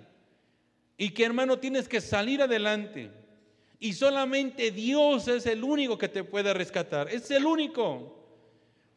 y 0.96 1.10
que, 1.10 1.24
hermano, 1.24 1.58
tienes 1.58 1.88
que 1.88 2.00
salir 2.00 2.42
adelante. 2.42 3.10
Y 3.78 3.92
solamente 3.92 4.70
Dios 4.70 5.28
es 5.28 5.46
el 5.46 5.62
único 5.64 5.96
que 5.96 6.08
te 6.08 6.24
puede 6.24 6.52
rescatar. 6.52 7.08
Es 7.08 7.30
el 7.30 7.46
único. 7.46 8.16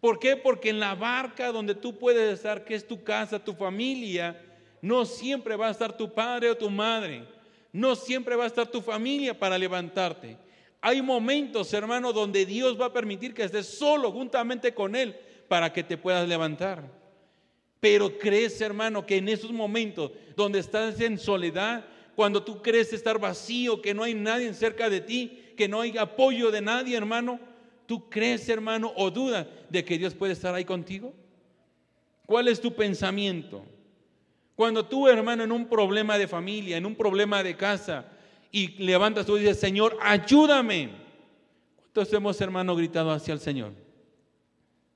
¿Por 0.02 0.20
qué? 0.20 0.36
Porque 0.36 0.70
en 0.70 0.80
la 0.82 0.96
barca 0.96 1.52
donde 1.52 1.76
tú 1.76 1.98
puedes 1.98 2.34
estar, 2.34 2.66
que 2.66 2.76
es 2.76 2.86
tu 2.86 3.04
casa, 3.04 3.44
tu 3.44 3.54
familia, 3.54 4.38
no 4.84 5.06
siempre 5.06 5.56
va 5.56 5.70
a 5.70 5.72
estar 5.72 5.96
tu 5.96 6.14
padre 6.14 6.50
o 6.50 6.58
tu 6.58 6.70
madre. 6.70 7.24
No 7.72 7.96
siempre 7.96 8.36
va 8.36 8.44
a 8.44 8.48
estar 8.48 8.68
tu 8.68 8.82
familia 8.82 9.34
para 9.34 9.58
levantarte. 9.58 10.38
Hay 10.82 11.02
momentos, 11.02 11.74
hermano, 11.74 12.12
donde 12.12 12.46
Dios 12.46 12.80
va 12.80 12.88
a 12.88 12.94
permitir 12.94 13.34
que 13.34 13.44
estés 13.44 13.66
solo 13.66 14.12
juntamente 14.12 14.74
con 14.74 14.94
Él 14.98 15.16
para 15.48 15.72
que 15.72 15.84
te 15.84 15.96
puedas 15.96 16.28
levantar. 16.28 16.84
Pero 17.80 18.18
crees, 18.18 18.60
hermano, 18.60 19.06
que 19.06 19.16
en 19.16 19.30
esos 19.30 19.54
momentos 19.54 20.12
donde 20.36 20.60
estás 20.60 21.00
en 21.00 21.18
soledad, 21.18 21.86
cuando 22.14 22.44
tú 22.44 22.62
crees 22.62 22.92
estar 22.92 23.18
vacío, 23.18 23.82
que 23.82 23.94
no 23.94 24.04
hay 24.04 24.14
nadie 24.14 24.54
cerca 24.54 24.90
de 24.90 25.00
ti, 25.00 25.54
que 25.56 25.70
no 25.70 25.80
hay 25.80 25.98
apoyo 25.98 26.52
de 26.52 26.60
nadie, 26.60 26.98
hermano, 26.98 27.40
¿tú 27.86 28.10
crees, 28.10 28.50
hermano, 28.50 28.92
o 28.98 29.10
dudas 29.10 29.48
de 29.70 29.86
que 29.86 29.98
Dios 29.98 30.14
puede 30.14 30.34
estar 30.34 30.54
ahí 30.54 30.66
contigo? 30.66 31.14
¿Cuál 32.26 32.50
es 32.50 32.60
tu 32.60 32.74
pensamiento? 32.76 33.66
Cuando 34.56 34.86
tú, 34.86 35.08
hermano, 35.08 35.44
en 35.44 35.52
un 35.52 35.68
problema 35.68 36.18
de 36.18 36.28
familia, 36.28 36.78
en 36.78 36.86
un 36.86 36.96
problema 36.96 37.42
de 37.42 37.56
casa, 37.56 38.06
y 38.52 38.68
levantas 38.84 39.26
tú 39.26 39.36
y 39.36 39.42
dices, 39.42 39.60
Señor, 39.60 39.98
ayúdame. 40.00 40.92
¿Cuántos 41.76 42.14
hemos, 42.14 42.40
hermano, 42.40 42.76
gritado 42.76 43.12
hacia 43.12 43.34
el 43.34 43.40
Señor? 43.40 43.74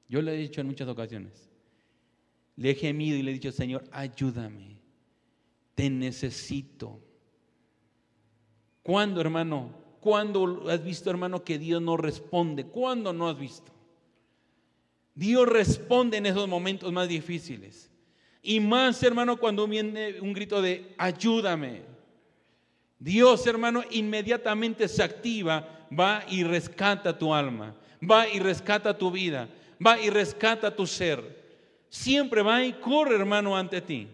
Yo 0.07 0.21
le 0.21 0.35
he 0.35 0.37
dicho 0.37 0.61
en 0.61 0.67
muchas 0.67 0.87
ocasiones. 0.87 1.49
Le 2.55 2.71
he 2.71 2.75
gemido 2.75 3.17
y 3.17 3.23
le 3.23 3.31
he 3.31 3.33
dicho, 3.33 3.51
Señor, 3.51 3.83
ayúdame. 3.91 4.77
Te 5.73 5.89
necesito. 5.89 6.99
¿Cuándo, 8.83 9.21
hermano? 9.21 9.71
¿Cuándo 9.99 10.69
has 10.69 10.83
visto, 10.83 11.09
hermano, 11.09 11.43
que 11.43 11.57
Dios 11.57 11.81
no 11.81 11.97
responde? 11.97 12.65
¿Cuándo 12.65 13.11
no 13.11 13.27
has 13.27 13.37
visto? 13.37 13.71
Dios 15.15 15.47
responde 15.47 16.17
en 16.17 16.27
esos 16.27 16.47
momentos 16.47 16.93
más 16.93 17.07
difíciles. 17.09 17.89
Y 18.41 18.59
más, 18.59 19.01
hermano, 19.03 19.37
cuando 19.37 19.67
viene 19.67 20.19
un 20.21 20.33
grito 20.33 20.61
de 20.61 20.93
ayúdame. 20.97 21.81
Dios, 22.99 23.45
hermano, 23.45 23.83
inmediatamente 23.91 24.87
se 24.87 25.03
activa, 25.03 25.87
va 25.97 26.23
y 26.29 26.43
rescata 26.43 27.17
tu 27.17 27.33
alma, 27.33 27.75
va 28.01 28.27
y 28.27 28.39
rescata 28.39 28.97
tu 28.97 29.11
vida, 29.11 29.49
va 29.85 29.99
y 29.99 30.09
rescata 30.09 30.75
tu 30.75 30.87
ser. 30.87 31.45
Siempre 31.89 32.41
va 32.41 32.63
y 32.63 32.73
corre, 32.73 33.15
hermano, 33.15 33.55
ante 33.55 33.81
ti. 33.81 34.07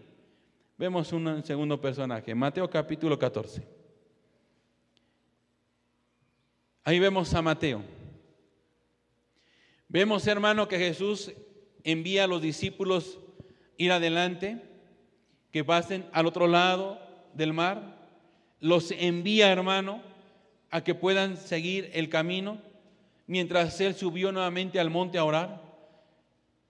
Vemos 0.78 1.14
un 1.14 1.44
segundo 1.44 1.80
personaje, 1.80 2.36
Mateo 2.36 2.70
capítulo 2.70 3.18
14. 3.18 3.64
Ahí 6.84 7.00
vemos 7.00 7.34
a 7.34 7.42
Mateo. 7.42 7.82
Vemos, 9.88 10.28
hermano, 10.28 10.68
que 10.68 10.78
Jesús 10.78 11.32
envía 11.84 12.26
a 12.26 12.28
los 12.28 12.42
discípulos 12.42 13.20
ir 13.78 13.92
adelante, 13.92 14.62
que 15.52 15.64
pasen 15.64 16.06
al 16.12 16.26
otro 16.26 16.48
lado 16.48 17.00
del 17.34 17.54
mar. 17.54 17.98
Los 18.60 18.92
envía, 18.92 19.52
hermano, 19.52 20.02
a 20.70 20.84
que 20.84 20.96
puedan 20.96 21.38
seguir 21.38 21.90
el 21.94 22.10
camino, 22.10 22.60
mientras 23.28 23.80
él 23.82 23.96
subió 23.96 24.32
nuevamente 24.32 24.80
al 24.80 24.90
monte 24.90 25.18
a 25.18 25.26
orar. 25.26 25.62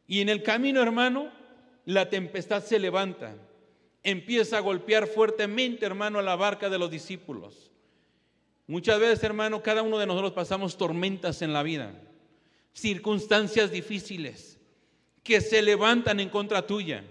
Y 0.07 0.21
en 0.21 0.29
el 0.29 0.43
camino, 0.43 0.81
hermano, 0.81 1.31
la 1.85 2.09
tempestad 2.09 2.63
se 2.63 2.79
levanta. 2.79 3.35
Empieza 4.03 4.57
a 4.57 4.61
golpear 4.61 5.07
fuertemente, 5.07 5.85
hermano, 5.85 6.19
a 6.19 6.23
la 6.23 6.35
barca 6.35 6.69
de 6.69 6.77
los 6.77 6.91
discípulos. 6.91 7.71
Muchas 8.67 8.99
veces, 8.99 9.23
hermano, 9.23 9.61
cada 9.61 9.81
uno 9.81 9.97
de 9.97 10.05
nosotros 10.05 10.33
pasamos 10.33 10.77
tormentas 10.77 11.41
en 11.41 11.53
la 11.53 11.63
vida, 11.63 11.93
circunstancias 12.73 13.71
difíciles 13.71 14.59
que 15.23 15.41
se 15.41 15.61
levantan 15.61 16.19
en 16.19 16.29
contra 16.29 16.67
tuya. 16.67 17.03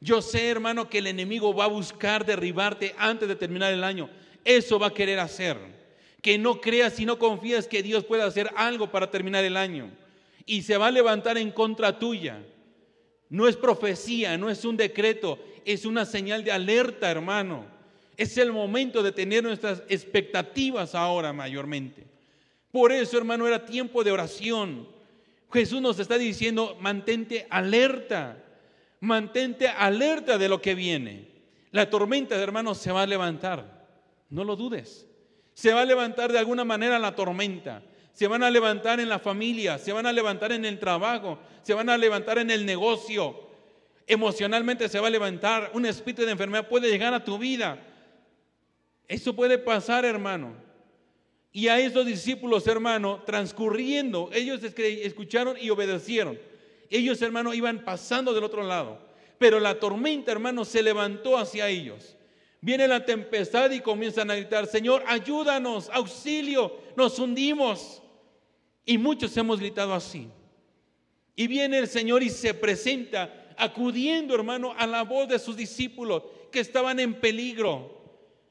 Yo 0.00 0.22
sé, 0.22 0.48
hermano, 0.48 0.88
que 0.88 0.98
el 0.98 1.06
enemigo 1.06 1.54
va 1.54 1.64
a 1.64 1.68
buscar 1.68 2.24
derribarte 2.24 2.94
antes 2.98 3.28
de 3.28 3.36
terminar 3.36 3.72
el 3.72 3.84
año. 3.84 4.08
Eso 4.44 4.78
va 4.78 4.88
a 4.88 4.94
querer 4.94 5.18
hacer. 5.18 5.56
Que 6.22 6.38
no 6.38 6.60
creas 6.60 6.98
y 6.98 7.04
no 7.04 7.18
confías 7.18 7.66
que 7.66 7.82
Dios 7.82 8.04
pueda 8.04 8.24
hacer 8.24 8.50
algo 8.56 8.90
para 8.90 9.10
terminar 9.10 9.44
el 9.44 9.56
año. 9.56 9.90
Y 10.46 10.62
se 10.62 10.76
va 10.76 10.86
a 10.86 10.92
levantar 10.92 11.36
en 11.36 11.50
contra 11.50 11.98
tuya. 11.98 12.42
No 13.28 13.46
es 13.46 13.56
profecía, 13.56 14.38
no 14.38 14.48
es 14.48 14.64
un 14.64 14.76
decreto, 14.76 15.38
es 15.64 15.84
una 15.84 16.06
señal 16.06 16.44
de 16.44 16.52
alerta, 16.52 17.10
hermano 17.10 17.78
es 18.18 18.36
el 18.36 18.52
momento 18.52 19.00
de 19.04 19.12
tener 19.12 19.44
nuestras 19.44 19.84
expectativas 19.88 20.96
ahora 20.96 21.32
mayormente. 21.32 22.04
Por 22.72 22.90
eso, 22.90 23.16
hermano, 23.16 23.46
era 23.46 23.64
tiempo 23.64 24.02
de 24.02 24.10
oración. 24.10 24.88
Jesús 25.52 25.80
nos 25.80 25.98
está 25.98 26.18
diciendo, 26.18 26.76
mantente 26.80 27.46
alerta, 27.50 28.42
mantente 29.00 29.68
alerta 29.68 30.36
de 30.38 30.48
lo 30.48 30.60
que 30.60 30.74
viene. 30.74 31.28
La 31.70 31.88
tormenta, 31.88 32.36
hermano, 32.36 32.74
se 32.74 32.92
va 32.92 33.02
a 33.02 33.06
levantar. 33.06 33.86
No 34.30 34.44
lo 34.44 34.56
dudes. 34.56 35.06
Se 35.54 35.72
va 35.72 35.82
a 35.82 35.86
levantar 35.86 36.32
de 36.32 36.38
alguna 36.38 36.64
manera 36.64 36.98
la 36.98 37.14
tormenta. 37.14 37.82
Se 38.12 38.26
van 38.26 38.42
a 38.42 38.50
levantar 38.50 39.00
en 39.00 39.08
la 39.08 39.18
familia, 39.18 39.78
se 39.78 39.92
van 39.92 40.06
a 40.06 40.12
levantar 40.12 40.52
en 40.52 40.64
el 40.64 40.78
trabajo, 40.78 41.38
se 41.62 41.72
van 41.72 41.88
a 41.88 41.96
levantar 41.96 42.38
en 42.38 42.50
el 42.50 42.66
negocio. 42.66 43.48
Emocionalmente 44.06 44.88
se 44.88 44.98
va 44.98 45.06
a 45.06 45.10
levantar. 45.10 45.70
Un 45.74 45.86
espíritu 45.86 46.22
de 46.24 46.32
enfermedad 46.32 46.68
puede 46.68 46.90
llegar 46.90 47.14
a 47.14 47.24
tu 47.24 47.38
vida. 47.38 47.78
Eso 49.06 49.34
puede 49.34 49.56
pasar, 49.56 50.04
hermano. 50.04 50.67
Y 51.52 51.68
a 51.68 51.80
esos 51.80 52.06
discípulos, 52.06 52.66
hermano, 52.66 53.22
transcurriendo, 53.24 54.30
ellos 54.32 54.60
escucharon 54.62 55.56
y 55.60 55.70
obedecieron. 55.70 56.38
Ellos, 56.90 57.20
hermano, 57.22 57.54
iban 57.54 57.84
pasando 57.84 58.34
del 58.34 58.44
otro 58.44 58.62
lado. 58.62 58.98
Pero 59.38 59.60
la 59.60 59.78
tormenta, 59.78 60.32
hermano, 60.32 60.64
se 60.64 60.82
levantó 60.82 61.38
hacia 61.38 61.68
ellos. 61.68 62.16
Viene 62.60 62.88
la 62.88 63.04
tempestad 63.04 63.70
y 63.70 63.80
comienzan 63.80 64.30
a 64.30 64.34
gritar, 64.34 64.66
Señor, 64.66 65.04
ayúdanos, 65.06 65.90
auxilio, 65.92 66.76
nos 66.96 67.18
hundimos. 67.18 68.02
Y 68.84 68.98
muchos 68.98 69.36
hemos 69.36 69.60
gritado 69.60 69.94
así. 69.94 70.28
Y 71.36 71.46
viene 71.46 71.78
el 71.78 71.86
Señor 71.86 72.22
y 72.22 72.30
se 72.30 72.52
presenta, 72.52 73.54
acudiendo, 73.56 74.34
hermano, 74.34 74.74
a 74.76 74.86
la 74.86 75.02
voz 75.02 75.28
de 75.28 75.38
sus 75.38 75.56
discípulos 75.56 76.22
que 76.50 76.60
estaban 76.60 76.98
en 76.98 77.14
peligro. 77.14 77.97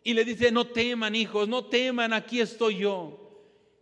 Y 0.08 0.14
le 0.14 0.24
dice, 0.24 0.54
no 0.54 0.66
teman, 0.66 1.16
hijos, 1.16 1.50
no 1.50 1.66
teman, 1.66 2.14
aquí 2.14 2.40
estoy 2.40 2.78
yo. 2.78 3.20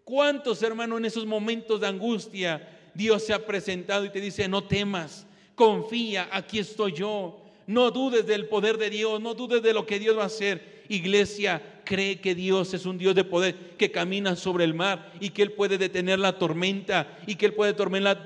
¿Cuántos, 0.03 0.63
hermanos, 0.63 0.97
en 0.97 1.05
esos 1.05 1.23
momentos 1.23 1.79
de 1.79 1.85
angustia 1.85 2.67
Dios 2.95 3.23
se 3.23 3.31
ha 3.31 3.45
presentado 3.45 4.05
y 4.05 4.09
te 4.09 4.19
dice, 4.19 4.47
no 4.47 4.63
temas, 4.63 5.27
confía, 5.53 6.27
aquí 6.31 6.57
estoy 6.57 6.93
yo. 6.93 7.43
No 7.67 7.91
dudes 7.91 8.25
del 8.25 8.47
poder 8.47 8.79
de 8.79 8.89
Dios, 8.89 9.21
no 9.21 9.35
dudes 9.35 9.61
de 9.61 9.71
lo 9.71 9.85
que 9.85 9.99
Dios 9.99 10.17
va 10.17 10.23
a 10.23 10.25
hacer. 10.25 10.83
Iglesia, 10.89 11.61
cree 11.85 12.19
que 12.19 12.33
Dios 12.33 12.73
es 12.73 12.87
un 12.87 12.97
Dios 12.97 13.13
de 13.13 13.23
poder 13.23 13.75
que 13.77 13.91
camina 13.91 14.35
sobre 14.35 14.63
el 14.63 14.73
mar 14.73 15.13
y 15.19 15.29
que 15.29 15.43
Él 15.43 15.51
puede 15.51 15.77
detener 15.77 16.17
la 16.17 16.39
tormenta 16.39 17.19
y 17.27 17.35
que 17.35 17.45
Él 17.45 17.53
puede 17.53 17.73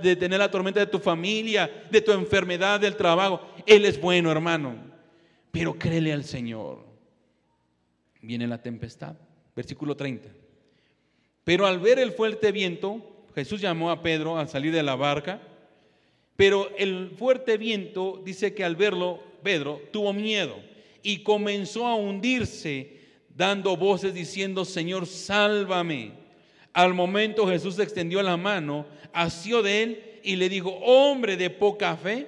detener 0.01 0.39
la 0.39 0.49
tormenta 0.49 0.79
de 0.79 0.88
tu 0.88 0.99
familia, 0.99 1.69
de 1.91 1.99
tu 1.99 2.13
enfermedad, 2.13 2.79
del 2.79 2.95
trabajo. 2.95 3.41
Él 3.65 3.83
es 3.83 3.99
bueno, 3.99 4.31
hermano. 4.31 4.77
Pero 5.51 5.77
créele 5.77 6.13
al 6.13 6.23
Señor. 6.23 6.88
Viene 8.21 8.47
la 8.47 8.62
tempestad. 8.62 9.15
Versículo 9.55 9.95
30. 9.95 10.29
Pero 11.43 11.65
al 11.65 11.79
ver 11.79 11.99
el 11.99 12.12
fuerte 12.12 12.51
viento, 12.51 13.25
Jesús 13.36 13.62
llamó 13.62 13.91
a 13.91 14.01
Pedro 14.01 14.38
al 14.38 14.49
salir 14.49 14.73
de 14.73 14.84
la 14.84 14.95
barca. 14.95 15.41
Pero 16.36 16.69
el 16.77 17.12
fuerte 17.17 17.58
viento 17.58 18.21
dice 18.23 18.53
que 18.53 18.63
al 18.63 18.75
verlo, 18.75 19.21
Pedro 19.43 19.82
tuvo 19.91 20.13
miedo 20.13 20.55
y 21.01 21.23
comenzó 21.23 21.88
a 21.88 21.95
hundirse, 21.95 22.97
dando 23.36 23.75
voces 23.77 24.13
diciendo, 24.13 24.65
Señor, 24.65 25.05
sálvame. 25.05 26.13
Al 26.73 26.93
momento 26.93 27.47
Jesús 27.47 27.79
extendió 27.79 28.21
la 28.21 28.38
mano, 28.38 28.86
asió 29.13 29.62
de 29.62 29.84
él 29.84 30.19
y 30.23 30.36
le 30.36 30.49
dijo, 30.49 30.69
hombre 30.69 31.36
de 31.36 31.49
poca 31.49 31.95
fe, 31.97 32.27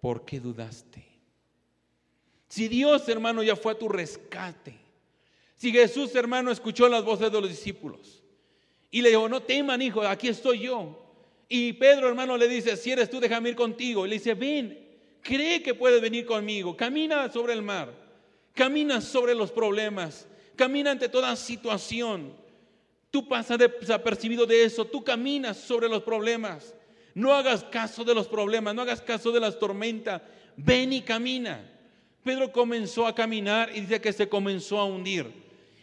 ¿por 0.00 0.24
qué 0.24 0.40
dudaste? 0.40 1.04
Si 2.48 2.68
Dios, 2.68 3.08
hermano, 3.08 3.42
ya 3.42 3.56
fue 3.56 3.72
a 3.72 3.78
tu 3.78 3.88
rescate, 3.88 4.74
si 5.62 5.70
Jesús, 5.70 6.12
hermano, 6.16 6.50
escuchó 6.50 6.88
las 6.88 7.04
voces 7.04 7.30
de 7.30 7.40
los 7.40 7.48
discípulos 7.48 8.20
y 8.90 9.00
le 9.00 9.10
dijo, 9.10 9.28
no 9.28 9.42
teman, 9.42 9.80
hijo, 9.80 10.02
aquí 10.02 10.26
estoy 10.26 10.58
yo. 10.58 10.98
Y 11.48 11.74
Pedro, 11.74 12.08
hermano, 12.08 12.36
le 12.36 12.48
dice, 12.48 12.76
si 12.76 12.90
eres 12.90 13.08
tú, 13.08 13.20
déjame 13.20 13.50
ir 13.50 13.54
contigo. 13.54 14.04
Y 14.04 14.08
le 14.08 14.16
dice, 14.16 14.34
ven, 14.34 14.76
cree 15.22 15.62
que 15.62 15.72
puedes 15.72 16.02
venir 16.02 16.26
conmigo, 16.26 16.76
camina 16.76 17.30
sobre 17.30 17.52
el 17.52 17.62
mar, 17.62 17.94
camina 18.52 19.00
sobre 19.00 19.36
los 19.36 19.52
problemas, 19.52 20.26
camina 20.56 20.90
ante 20.90 21.08
toda 21.08 21.36
situación. 21.36 22.34
Tú 23.12 23.28
pasas 23.28 23.56
desapercibido 23.56 24.46
de 24.46 24.64
eso, 24.64 24.84
tú 24.84 25.04
caminas 25.04 25.58
sobre 25.58 25.88
los 25.88 26.02
problemas. 26.02 26.74
No 27.14 27.32
hagas 27.32 27.62
caso 27.62 28.02
de 28.02 28.16
los 28.16 28.26
problemas, 28.26 28.74
no 28.74 28.82
hagas 28.82 29.00
caso 29.00 29.30
de 29.30 29.38
las 29.38 29.60
tormentas. 29.60 30.22
Ven 30.56 30.92
y 30.92 31.02
camina. 31.02 31.70
Pedro 32.24 32.50
comenzó 32.50 33.06
a 33.06 33.14
caminar 33.14 33.70
y 33.72 33.82
dice 33.82 34.00
que 34.00 34.12
se 34.12 34.28
comenzó 34.28 34.80
a 34.80 34.86
hundir 34.86 35.41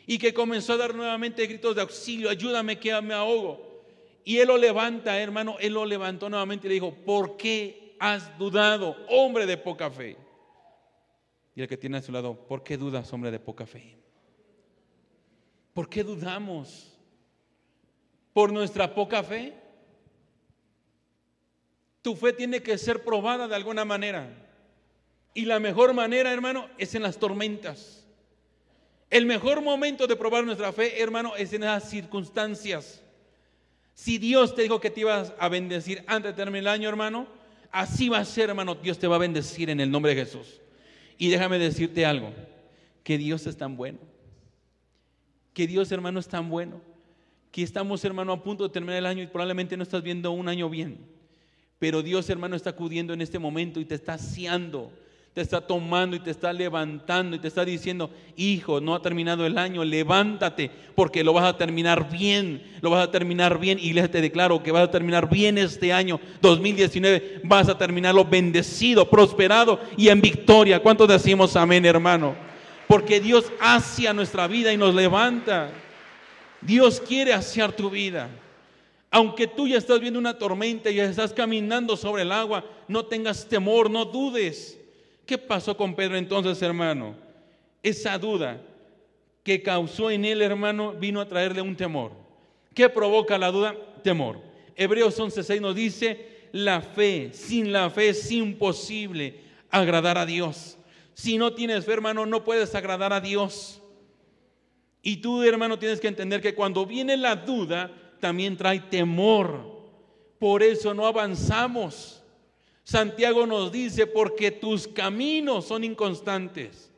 y 0.10 0.18
que 0.18 0.34
comenzó 0.34 0.74
a 0.74 0.78
dar 0.78 0.96
nuevamente 0.96 1.46
gritos 1.46 1.76
de 1.76 1.84
auxilio, 1.84 2.32
ayúdame 2.32 2.80
que 2.80 3.00
me 3.00 3.14
ahogo. 3.14 3.84
Y 4.26 4.40
él 4.40 4.48
lo 4.48 4.58
levanta, 4.58 5.22
hermano, 5.22 5.58
él 5.60 5.74
lo 5.74 5.86
levantó 5.86 6.32
nuevamente 6.32 6.66
y 6.66 6.70
le 6.70 6.74
dijo, 6.74 6.96
¿por 7.06 7.38
qué 7.38 7.96
has 8.00 8.36
dudado, 8.40 8.98
hombre 9.08 9.46
de 9.46 9.56
poca 9.58 9.92
fe? 9.92 10.18
Y 11.54 11.62
el 11.62 11.68
que 11.68 11.78
tiene 11.78 11.98
a 11.98 12.02
su 12.02 12.12
lado, 12.12 12.48
¿por 12.48 12.64
qué 12.64 12.76
dudas, 12.76 13.14
hombre 13.14 13.30
de 13.30 13.40
poca 13.40 13.68
fe? 13.68 13.98
¿Por 15.76 15.88
qué 15.88 16.04
dudamos? 16.04 16.98
¿Por 18.34 18.52
nuestra 18.52 18.96
poca 18.96 19.22
fe? 19.22 19.54
Tu 22.02 22.16
fe 22.16 22.34
tiene 22.34 22.64
que 22.64 22.80
ser 22.80 23.04
probada 23.04 23.48
de 23.48 23.56
alguna 23.56 23.86
manera. 23.86 24.28
Y 25.36 25.46
la 25.46 25.60
mejor 25.60 25.94
manera, 25.94 26.34
hermano, 26.34 26.68
es 26.80 26.96
en 26.96 27.04
las 27.04 27.20
tormentas. 27.20 27.99
El 29.10 29.26
mejor 29.26 29.62
momento 29.62 30.08
de 30.08 30.16
probar 30.16 30.44
nuestra 30.44 30.72
fe, 30.72 31.02
hermano, 31.02 31.36
es 31.36 31.54
en 31.54 31.64
esas 31.64 31.90
circunstancias. 31.90 33.02
Si 33.94 34.18
Dios 34.18 34.56
te 34.56 34.62
dijo 34.62 34.80
que 34.80 34.90
te 34.90 35.02
ibas 35.02 35.34
a 35.40 35.50
bendecir 35.50 36.04
antes 36.08 36.32
de 36.32 36.44
terminar 36.44 36.60
el 36.60 36.68
año, 36.82 36.90
hermano, 36.90 37.40
Así 37.72 38.10
va 38.10 38.20
a 38.20 38.26
ser, 38.26 38.50
hermano. 38.50 38.76
Dios 38.76 38.98
te 38.98 39.08
va 39.08 39.16
a 39.16 39.20
bendecir 39.20 39.70
en 39.70 39.80
el 39.80 39.92
nombre 39.92 40.16
de 40.16 40.26
Jesús. 40.26 40.60
Y 41.18 41.30
déjame 41.30 41.60
decirte 41.60 42.06
algo, 42.06 42.34
que 43.04 43.18
Dios 43.18 43.46
es 43.46 43.58
tan 43.58 43.76
bueno. 43.76 44.00
Que 45.54 45.68
Dios, 45.68 45.92
hermano, 45.92 46.20
es 46.20 46.28
tan 46.28 46.50
bueno. 46.50 46.82
Que 47.52 47.64
estamos, 47.64 48.04
hermano, 48.06 48.32
a 48.32 48.44
punto 48.44 48.64
de 48.64 48.70
terminar 48.70 48.98
el 48.98 49.06
año 49.06 49.24
y 49.24 49.28
probablemente 49.28 49.76
no 49.76 49.84
estás 49.84 50.02
viendo 50.02 50.32
un 50.32 50.48
año 50.48 50.70
bien. 50.70 50.98
Pero 51.78 52.02
Dios, 52.02 52.30
hermano, 52.30 52.56
está 52.56 52.72
acudiendo 52.72 53.14
en 53.14 53.22
este 53.22 53.40
momento 53.40 53.80
y 53.80 53.86
te 53.86 53.96
está 53.96 54.14
haciendo 54.14 54.92
te 55.40 55.44
está 55.44 55.62
tomando 55.62 56.18
y 56.18 56.20
te 56.20 56.32
está 56.32 56.52
levantando 56.52 57.34
y 57.34 57.40
te 57.40 57.48
está 57.48 57.64
diciendo, 57.64 58.10
hijo, 58.36 58.82
no 58.82 58.94
ha 58.94 59.02
terminado 59.02 59.46
el 59.46 59.58
año, 59.58 59.86
levántate 59.86 60.70
porque 60.96 61.24
lo 61.24 61.32
vas 61.32 61.46
a 61.46 61.56
terminar 61.56 62.12
bien, 62.12 62.62
lo 62.82 62.90
vas 62.90 63.08
a 63.08 63.10
terminar 63.10 63.58
bien. 63.58 63.80
Iglesia, 63.80 64.12
te 64.12 64.20
declaro 64.20 64.62
que 64.62 64.74
vas 64.74 64.84
a 64.84 64.92
terminar 64.92 65.30
bien 65.30 65.58
este 65.58 65.94
año 65.94 66.20
2019, 66.42 67.40
vas 67.46 67.70
a 67.70 67.78
terminarlo 67.78 68.26
bendecido, 68.26 69.10
prosperado 69.10 69.80
y 69.96 70.10
en 70.10 70.20
victoria. 70.20 70.82
¿Cuántos 70.82 71.08
decimos 71.08 71.56
amén, 71.56 71.86
hermano? 71.86 72.36
Porque 72.86 73.22
Dios 73.22 73.50
hacia 73.62 74.12
nuestra 74.12 74.46
vida 74.46 74.74
y 74.74 74.78
nos 74.78 74.94
levanta. 74.94 75.72
Dios 76.60 77.00
quiere 77.00 77.32
hacer 77.32 77.72
tu 77.72 77.90
vida. 77.90 78.30
Aunque 79.10 79.48
tú 79.48 79.70
ya 79.70 79.78
estás 79.78 80.02
viendo 80.02 80.20
una 80.20 80.38
tormenta 80.38 80.90
y 80.90 80.96
ya 80.96 81.06
estás 81.06 81.32
caminando 81.32 81.96
sobre 81.96 82.24
el 82.24 82.34
agua, 82.34 82.66
no 82.90 83.06
tengas 83.06 83.48
temor, 83.48 83.90
no 83.90 84.04
dudes. 84.04 84.79
¿Qué 85.30 85.38
pasó 85.38 85.78
con 85.78 85.94
Pedro 85.94 86.18
entonces, 86.18 86.60
hermano? 86.64 87.14
Esa 87.84 88.18
duda 88.18 88.60
que 89.44 89.62
causó 89.62 90.10
en 90.10 90.26
él, 90.26 90.42
hermano, 90.42 90.94
vino 90.94 91.22
a 91.22 91.28
traerle 91.28 91.62
un 91.62 91.76
temor. 91.76 92.14
¿Qué 92.74 92.90
provoca 92.90 93.38
la 93.38 93.52
duda? 93.52 93.76
Temor. 94.04 94.42
Hebreos 94.76 95.20
11:6 95.20 95.62
nos 95.62 95.76
dice, 95.76 96.48
la 96.52 96.82
fe, 96.82 97.30
sin 97.32 97.72
la 97.72 97.92
fe 97.92 98.10
es 98.10 98.32
imposible 98.32 99.42
agradar 99.70 100.18
a 100.18 100.26
Dios. 100.26 100.80
Si 101.14 101.38
no 101.38 101.54
tienes 101.54 101.86
fe, 101.86 101.94
hermano, 101.94 102.26
no 102.26 102.44
puedes 102.44 102.74
agradar 102.74 103.14
a 103.14 103.22
Dios. 103.22 103.84
Y 105.04 105.18
tú, 105.18 105.44
hermano, 105.44 105.78
tienes 105.78 106.00
que 106.00 106.08
entender 106.08 106.42
que 106.42 106.56
cuando 106.56 106.88
viene 106.88 107.16
la 107.16 107.36
duda, 107.36 107.92
también 108.20 108.58
trae 108.58 108.80
temor. 108.80 109.90
Por 110.40 110.64
eso 110.64 110.96
no 110.96 111.06
avanzamos. 111.06 112.19
Santiago 112.90 113.46
nos 113.46 113.72
dice, 113.72 114.08
porque 114.08 114.50
tus 114.50 114.88
caminos 114.88 115.66
son 115.66 115.84
inconstantes, 115.84 116.92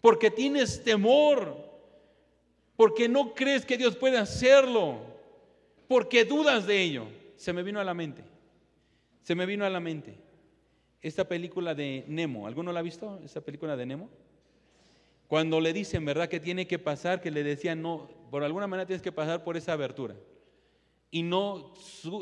porque 0.00 0.30
tienes 0.30 0.82
temor, 0.82 1.54
porque 2.76 3.10
no 3.10 3.34
crees 3.34 3.66
que 3.66 3.76
Dios 3.76 3.94
puede 3.94 4.16
hacerlo, 4.16 5.00
porque 5.86 6.24
dudas 6.24 6.66
de 6.66 6.80
ello. 6.80 7.04
Se 7.36 7.52
me 7.52 7.62
vino 7.62 7.78
a 7.78 7.84
la 7.84 7.92
mente, 7.92 8.24
se 9.20 9.34
me 9.34 9.44
vino 9.44 9.66
a 9.66 9.70
la 9.70 9.80
mente 9.80 10.14
esta 11.02 11.28
película 11.28 11.74
de 11.74 12.06
Nemo. 12.08 12.46
¿Alguno 12.46 12.72
la 12.72 12.80
ha 12.80 12.82
visto? 12.82 13.20
Esta 13.22 13.42
película 13.42 13.76
de 13.76 13.84
Nemo. 13.84 14.08
Cuando 15.28 15.60
le 15.60 15.74
dicen, 15.74 16.06
¿verdad? 16.06 16.30
Que 16.30 16.40
tiene 16.40 16.66
que 16.66 16.78
pasar, 16.78 17.20
que 17.20 17.30
le 17.30 17.42
decían, 17.42 17.82
no, 17.82 18.08
por 18.30 18.44
alguna 18.44 18.66
manera 18.66 18.86
tienes 18.86 19.02
que 19.02 19.12
pasar 19.12 19.44
por 19.44 19.58
esa 19.58 19.74
abertura 19.74 20.16
y 21.10 21.22
no, 21.22 21.74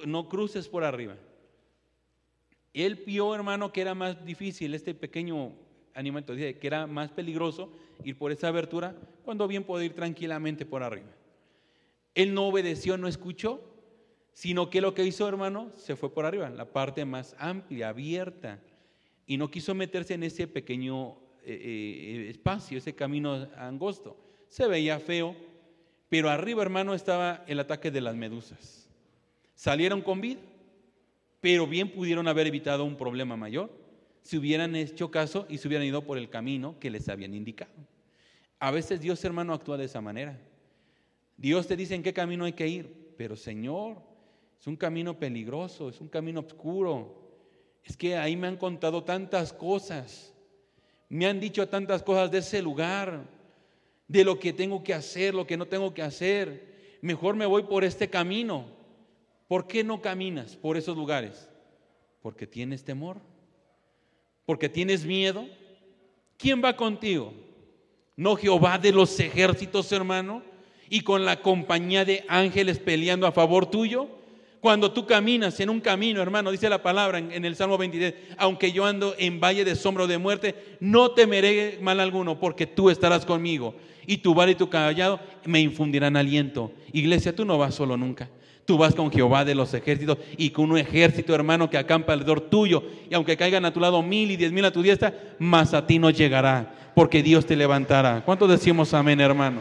no 0.06 0.28
cruces 0.28 0.66
por 0.66 0.82
arriba. 0.82 1.16
Él 2.74 2.96
vio, 3.06 3.34
hermano, 3.34 3.72
que 3.72 3.82
era 3.82 3.94
más 3.94 4.24
difícil 4.24 4.74
este 4.74 4.94
pequeño 4.94 5.52
animal, 5.94 6.24
que 6.24 6.58
era 6.62 6.86
más 6.86 7.10
peligroso 7.10 7.70
ir 8.02 8.16
por 8.16 8.32
esa 8.32 8.48
abertura 8.48 8.96
cuando 9.24 9.46
bien 9.46 9.64
puede 9.64 9.86
ir 9.86 9.94
tranquilamente 9.94 10.64
por 10.64 10.82
arriba. 10.82 11.10
Él 12.14 12.34
no 12.34 12.46
obedeció, 12.46 12.96
no 12.96 13.08
escuchó, 13.08 13.60
sino 14.32 14.70
que 14.70 14.80
lo 14.80 14.94
que 14.94 15.04
hizo, 15.04 15.28
hermano, 15.28 15.70
se 15.76 15.96
fue 15.96 16.12
por 16.12 16.24
arriba, 16.24 16.48
la 16.50 16.72
parte 16.72 17.04
más 17.04 17.36
amplia, 17.38 17.90
abierta, 17.90 18.58
y 19.26 19.36
no 19.36 19.50
quiso 19.50 19.74
meterse 19.74 20.14
en 20.14 20.22
ese 20.22 20.46
pequeño 20.46 21.16
eh, 21.44 22.26
eh, 22.26 22.26
espacio, 22.30 22.78
ese 22.78 22.94
camino 22.94 23.48
angosto. 23.56 24.16
Se 24.48 24.66
veía 24.66 24.98
feo, 24.98 25.36
pero 26.08 26.28
arriba, 26.28 26.62
hermano, 26.62 26.94
estaba 26.94 27.44
el 27.46 27.60
ataque 27.60 27.90
de 27.90 28.00
las 28.00 28.16
medusas. 28.16 28.88
Salieron 29.54 30.00
con 30.02 30.20
vida 30.20 30.40
pero 31.42 31.66
bien 31.66 31.90
pudieron 31.90 32.28
haber 32.28 32.46
evitado 32.46 32.84
un 32.84 32.96
problema 32.96 33.36
mayor 33.36 33.68
si 34.22 34.38
hubieran 34.38 34.76
hecho 34.76 35.10
caso 35.10 35.44
y 35.48 35.58
se 35.58 35.66
hubieran 35.66 35.84
ido 35.84 36.04
por 36.04 36.16
el 36.16 36.30
camino 36.30 36.78
que 36.78 36.88
les 36.88 37.08
habían 37.08 37.34
indicado. 37.34 37.72
A 38.60 38.70
veces 38.70 39.00
Dios 39.00 39.22
hermano 39.24 39.52
actúa 39.52 39.76
de 39.76 39.86
esa 39.86 40.00
manera. 40.00 40.38
Dios 41.36 41.66
te 41.66 41.76
dice 41.76 41.96
en 41.96 42.04
qué 42.04 42.12
camino 42.12 42.44
hay 42.44 42.52
que 42.52 42.68
ir, 42.68 43.14
pero 43.18 43.34
Señor, 43.34 43.96
es 44.60 44.68
un 44.68 44.76
camino 44.76 45.18
peligroso, 45.18 45.88
es 45.88 46.00
un 46.00 46.06
camino 46.06 46.38
oscuro. 46.38 47.20
Es 47.82 47.96
que 47.96 48.16
ahí 48.16 48.36
me 48.36 48.46
han 48.46 48.56
contado 48.56 49.02
tantas 49.02 49.52
cosas. 49.52 50.32
Me 51.08 51.26
han 51.26 51.40
dicho 51.40 51.68
tantas 51.68 52.04
cosas 52.04 52.30
de 52.30 52.38
ese 52.38 52.62
lugar, 52.62 53.24
de 54.06 54.24
lo 54.24 54.38
que 54.38 54.52
tengo 54.52 54.84
que 54.84 54.94
hacer, 54.94 55.34
lo 55.34 55.44
que 55.44 55.56
no 55.56 55.66
tengo 55.66 55.92
que 55.92 56.02
hacer. 56.02 56.98
Mejor 57.00 57.34
me 57.34 57.46
voy 57.46 57.64
por 57.64 57.82
este 57.82 58.08
camino. 58.08 58.80
¿Por 59.52 59.66
qué 59.66 59.84
no 59.84 60.00
caminas 60.00 60.56
por 60.56 60.78
esos 60.78 60.96
lugares? 60.96 61.46
Porque 62.22 62.46
tienes 62.46 62.84
temor. 62.84 63.18
Porque 64.46 64.70
tienes 64.70 65.04
miedo. 65.04 65.46
¿Quién 66.38 66.64
va 66.64 66.74
contigo? 66.74 67.34
¿No 68.16 68.34
Jehová 68.36 68.78
de 68.78 68.92
los 68.92 69.20
ejércitos, 69.20 69.92
hermano? 69.92 70.42
Y 70.88 71.02
con 71.02 71.26
la 71.26 71.42
compañía 71.42 72.06
de 72.06 72.24
ángeles 72.28 72.78
peleando 72.78 73.26
a 73.26 73.32
favor 73.32 73.66
tuyo. 73.66 74.08
Cuando 74.62 74.90
tú 74.90 75.04
caminas 75.04 75.60
en 75.60 75.68
un 75.68 75.82
camino, 75.82 76.22
hermano, 76.22 76.50
dice 76.50 76.70
la 76.70 76.82
palabra 76.82 77.18
en, 77.18 77.44
el 77.44 77.54
Salmo 77.54 77.76
23, 77.76 78.14
aunque 78.38 78.72
yo 78.72 78.86
ando 78.86 79.14
en 79.18 79.38
valle 79.38 79.66
de 79.66 79.76
sombra 79.76 80.06
de 80.06 80.16
muerte, 80.16 80.78
no 80.80 81.10
temeré 81.10 81.78
mal 81.82 82.00
alguno, 82.00 82.40
porque 82.40 82.66
tú 82.66 82.88
estarás 82.88 83.26
conmigo. 83.26 83.74
Y 84.06 84.16
tu 84.16 84.32
vara 84.32 84.52
y 84.52 84.54
tu 84.54 84.70
callado 84.70 85.20
me 85.44 85.60
infundirán 85.60 86.16
aliento. 86.16 86.72
Iglesia, 86.94 87.36
tú 87.36 87.44
no 87.44 87.58
vas 87.58 87.74
solo 87.74 87.98
nunca. 87.98 88.30
Tú 88.64 88.78
vas 88.78 88.94
con 88.94 89.10
Jehová 89.10 89.44
de 89.44 89.54
los 89.54 89.74
ejércitos 89.74 90.18
y 90.36 90.50
con 90.50 90.70
un 90.70 90.78
ejército, 90.78 91.34
hermano, 91.34 91.68
que 91.68 91.78
acampa 91.78 92.12
alrededor 92.12 92.42
tuyo. 92.42 92.84
Y 93.10 93.14
aunque 93.14 93.36
caigan 93.36 93.64
a 93.64 93.72
tu 93.72 93.80
lado 93.80 94.02
mil 94.02 94.30
y 94.30 94.36
diez 94.36 94.52
mil 94.52 94.64
a 94.64 94.70
tu 94.70 94.82
diestra, 94.82 95.12
más 95.38 95.74
a 95.74 95.86
ti 95.86 95.98
no 95.98 96.10
llegará, 96.10 96.92
porque 96.94 97.22
Dios 97.22 97.44
te 97.44 97.56
levantará. 97.56 98.22
¿Cuántos 98.24 98.48
decimos 98.48 98.94
amén, 98.94 99.20
hermano? 99.20 99.60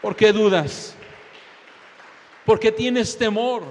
¿Por 0.00 0.16
qué 0.16 0.32
dudas? 0.32 0.96
Porque 2.44 2.72
tienes 2.72 3.16
temor. 3.18 3.62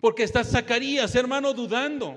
Porque 0.00 0.22
estás 0.22 0.50
Zacarías, 0.50 1.14
hermano, 1.14 1.52
dudando. 1.52 2.16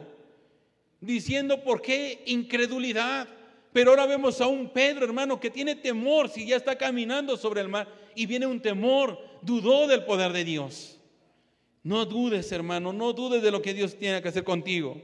Diciendo, 1.01 1.63
¿por 1.63 1.81
qué 1.81 2.23
incredulidad? 2.27 3.27
Pero 3.73 3.89
ahora 3.89 4.05
vemos 4.05 4.39
a 4.39 4.47
un 4.47 4.69
Pedro, 4.69 5.05
hermano, 5.05 5.39
que 5.39 5.49
tiene 5.49 5.75
temor 5.75 6.29
si 6.29 6.45
ya 6.45 6.55
está 6.55 6.77
caminando 6.77 7.35
sobre 7.35 7.59
el 7.61 7.67
mar 7.67 7.87
y 8.15 8.27
viene 8.27 8.45
un 8.45 8.61
temor, 8.61 9.19
dudó 9.45 9.87
del 9.87 10.03
poder 10.03 10.33
de 10.33 10.43
Dios. 10.43 10.97
No 11.83 12.05
dudes, 12.05 12.51
hermano, 12.51 12.93
no 12.93 13.13
dudes 13.13 13.41
de 13.41 13.51
lo 13.51 13.61
que 13.61 13.73
Dios 13.73 13.95
tiene 13.97 14.21
que 14.21 14.29
hacer 14.29 14.43
contigo. 14.43 15.01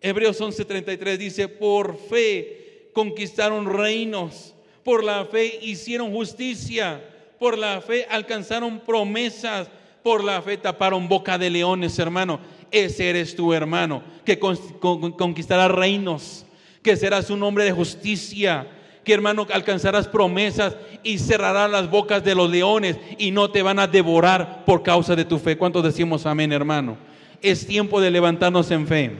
Hebreos 0.00 0.40
11:33 0.40 1.16
dice, 1.16 1.48
por 1.48 1.96
fe 1.96 2.90
conquistaron 2.92 3.72
reinos, 3.72 4.54
por 4.84 5.04
la 5.04 5.24
fe 5.24 5.58
hicieron 5.62 6.12
justicia 6.12 7.02
por 7.40 7.56
la 7.56 7.80
fe 7.80 8.06
alcanzaron 8.08 8.80
promesas, 8.80 9.68
por 10.04 10.22
la 10.22 10.42
fe 10.42 10.58
taparon 10.58 11.08
boca 11.08 11.38
de 11.38 11.48
leones, 11.48 11.98
hermano. 11.98 12.38
Ese 12.70 13.08
eres 13.08 13.34
tu 13.34 13.54
hermano, 13.54 14.04
que 14.26 14.38
conquistará 14.38 15.66
reinos, 15.66 16.44
que 16.82 16.96
serás 16.96 17.30
un 17.30 17.42
hombre 17.42 17.64
de 17.64 17.72
justicia, 17.72 18.68
que 19.04 19.14
hermano 19.14 19.46
alcanzarás 19.52 20.08
promesas 20.08 20.76
y 21.02 21.18
cerrarás 21.18 21.70
las 21.70 21.90
bocas 21.90 22.22
de 22.22 22.34
los 22.34 22.50
leones 22.50 22.98
y 23.18 23.30
no 23.30 23.50
te 23.50 23.62
van 23.62 23.78
a 23.78 23.86
devorar 23.86 24.64
por 24.64 24.82
causa 24.82 25.16
de 25.16 25.24
tu 25.24 25.38
fe. 25.38 25.56
¿Cuántos 25.56 25.84
decimos 25.84 26.26
amén, 26.26 26.52
hermano? 26.52 26.96
Es 27.42 27.66
tiempo 27.66 28.00
de 28.00 28.10
levantarnos 28.10 28.70
en 28.70 28.86
fe. 28.86 29.12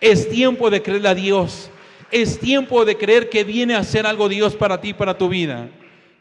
Es 0.00 0.28
tiempo 0.28 0.70
de 0.70 0.82
creer 0.82 1.06
a 1.06 1.14
Dios. 1.14 1.70
Es 2.10 2.40
tiempo 2.40 2.84
de 2.84 2.96
creer 2.96 3.28
que 3.28 3.44
viene 3.44 3.74
a 3.74 3.80
hacer 3.80 4.06
algo 4.06 4.28
Dios 4.28 4.56
para 4.56 4.80
ti, 4.80 4.92
para 4.92 5.16
tu 5.16 5.28
vida. 5.28 5.70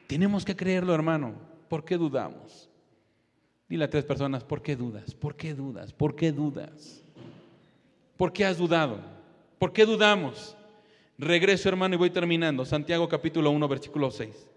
Tenemos 0.08 0.46
que 0.46 0.56
creerlo, 0.56 0.94
hermano. 0.94 1.34
¿Por 1.68 1.84
qué 1.84 1.98
dudamos? 1.98 2.70
Dile 3.68 3.86
a 3.86 3.90
tres 3.90 4.04
personas, 4.04 4.44
¿por 4.44 4.62
qué 4.62 4.76
dudas? 4.76 5.14
¿Por 5.14 5.36
qué 5.36 5.54
dudas? 5.54 5.94
¿Por 5.94 6.16
qué 6.16 6.32
dudas? 6.32 7.04
¿Por 8.18 8.34
qué 8.34 8.46
has 8.46 8.58
dudado? 8.58 9.00
¿Por 9.60 9.72
qué 9.72 9.86
dudamos? 9.86 10.56
Regreso, 11.20 11.68
hermano, 11.68 11.96
y 11.96 11.98
voy 11.98 12.10
terminando. 12.10 12.64
Santiago 12.64 13.10
capítulo 13.10 13.52
1, 13.52 13.68
versículo 13.68 14.10
6. 14.10 14.48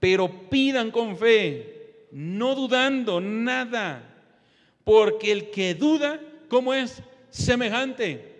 Pero 0.00 0.48
pidan 0.48 0.90
con 0.90 1.14
fe, 1.14 2.06
no 2.10 2.54
dudando 2.54 3.20
nada, 3.20 4.02
porque 4.82 5.30
el 5.30 5.50
que 5.50 5.74
duda, 5.74 6.18
¿cómo 6.48 6.72
es? 6.72 7.02
Semejante 7.28 8.32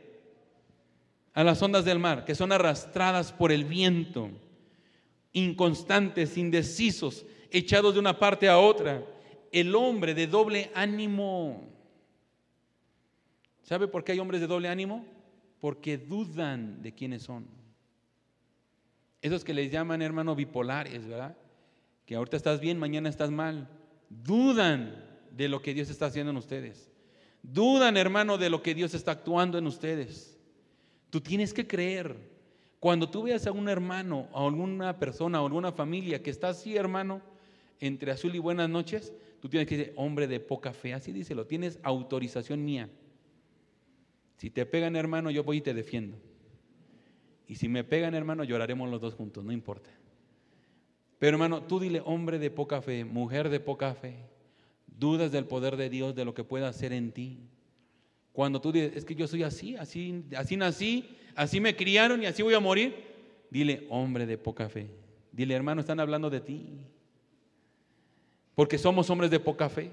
a 1.35 1.45
las 1.45 1.61
ondas 1.63 1.85
del 1.85 1.99
mar, 1.99 2.25
que 2.25 2.35
son 2.35 2.51
arrastradas 2.51 3.31
por 3.31 3.53
el 3.53 3.67
viento 3.67 4.31
inconstantes, 5.35 6.37
indecisos, 6.39 7.27
echados 7.51 7.95
de 7.95 8.01
una 8.01 8.19
parte 8.19 8.49
a 8.49 8.59
otra. 8.59 9.05
El 9.51 9.75
hombre 9.75 10.15
de 10.15 10.27
doble 10.27 10.71
ánimo. 10.75 11.69
¿Sabe 13.63 13.87
por 13.87 14.03
qué 14.03 14.13
hay 14.13 14.19
hombres 14.19 14.41
de 14.41 14.47
doble 14.47 14.69
ánimo? 14.69 15.05
Porque 15.63 15.97
dudan 15.97 16.83
de 16.83 16.93
quiénes 16.93 17.23
son. 17.23 17.47
Esos 19.21 19.45
que 19.45 19.55
les 19.55 19.71
llaman, 19.71 20.03
hermano, 20.03 20.35
bipolares, 20.35 21.07
¿verdad? 21.07 21.37
Que 22.05 22.17
ahorita 22.17 22.37
estás 22.37 22.59
bien, 22.59 22.81
mañana 22.81 23.09
estás 23.09 23.31
mal. 23.31 23.69
Dudan 24.11 24.93
de 25.31 25.49
lo 25.49 25.63
que 25.63 25.73
Dios 25.73 25.89
está 25.89 26.07
haciendo 26.07 26.33
en 26.33 26.37
ustedes. 26.37 26.91
Dudan, 27.45 27.97
hermano, 27.97 28.39
de 28.39 28.51
lo 28.51 28.61
que 28.61 28.75
Dios 28.75 28.93
está 28.93 29.13
actuando 29.13 29.57
en 29.57 29.69
ustedes. 29.69 30.37
Tú 31.11 31.21
tienes 31.21 31.55
que 31.55 31.65
creer 31.65 32.17
cuando 32.81 33.09
tú 33.09 33.23
veas 33.23 33.47
a 33.47 33.53
un 33.53 33.69
hermano, 33.69 34.27
a 34.35 34.45
alguna 34.45 34.99
persona, 34.99 35.41
o 35.41 35.47
alguna 35.47 35.71
familia 35.71 36.25
que 36.25 36.31
está 36.31 36.49
así, 36.49 36.77
hermano, 36.77 37.23
entre 37.79 38.11
azul 38.11 38.35
y 38.35 38.41
buenas 38.41 38.69
noches, 38.69 39.13
tú 39.39 39.49
tienes 39.49 39.69
que 39.69 39.77
decir, 39.77 39.93
hombre 39.95 40.27
de 40.27 40.41
poca 40.41 40.73
fe, 40.73 40.93
así 40.93 41.13
díselo, 41.13 41.47
tienes 41.47 41.79
autorización 41.85 42.65
mía. 42.65 42.91
Si 44.37 44.51
te 44.51 44.67
pegan, 44.67 44.97
hermano, 44.97 45.31
yo 45.31 45.45
voy 45.45 45.59
y 45.59 45.61
te 45.61 45.75
defiendo. 45.75 46.17
Y 47.47 47.57
si 47.57 47.69
me 47.69 47.85
pegan, 47.85 48.15
hermano, 48.15 48.45
lloraremos 48.45 48.91
los 48.91 49.01
dos 49.01 49.15
juntos, 49.15 49.45
no 49.45 49.53
importa. 49.53 49.91
Pero 51.19 51.37
hermano, 51.37 51.63
tú 51.63 51.79
dile, 51.79 52.03
hombre 52.05 52.39
de 52.39 52.51
poca 52.51 52.83
fe, 52.83 53.05
mujer 53.05 53.49
de 53.49 53.61
poca 53.61 53.95
fe, 53.95 54.17
dudas 54.87 55.31
del 55.31 55.45
poder 55.45 55.77
de 55.77 55.89
Dios, 55.89 56.15
de 56.15 56.25
lo 56.25 56.35
que 56.35 56.45
pueda 56.45 56.69
hacer 56.69 56.93
en 56.93 57.13
ti. 57.13 57.39
Cuando 58.33 58.61
tú 58.61 58.73
dices, 58.73 58.97
es 58.97 59.05
que 59.05 59.15
yo 59.15 59.29
soy 59.29 59.43
así, 59.43 59.77
así, 59.77 60.25
así 60.37 60.57
nací, 60.57 61.09
así 61.35 61.61
me 61.61 61.77
criaron 61.77 62.23
y 62.23 62.27
así 62.27 62.43
voy 62.43 62.55
a 62.55 62.61
morir, 62.61 62.95
dile, 63.51 63.87
hombre 63.91 64.27
de 64.27 64.39
poca 64.39 64.69
fe. 64.69 64.89
Dile, 65.33 65.55
hermano, 65.55 65.81
están 65.81 66.01
hablando 66.01 66.31
de 66.31 66.41
ti. 66.41 66.81
Porque 68.55 68.79
somos 68.79 69.09
hombres 69.11 69.31
de 69.31 69.41
poca 69.41 69.69
fe. 69.69 69.91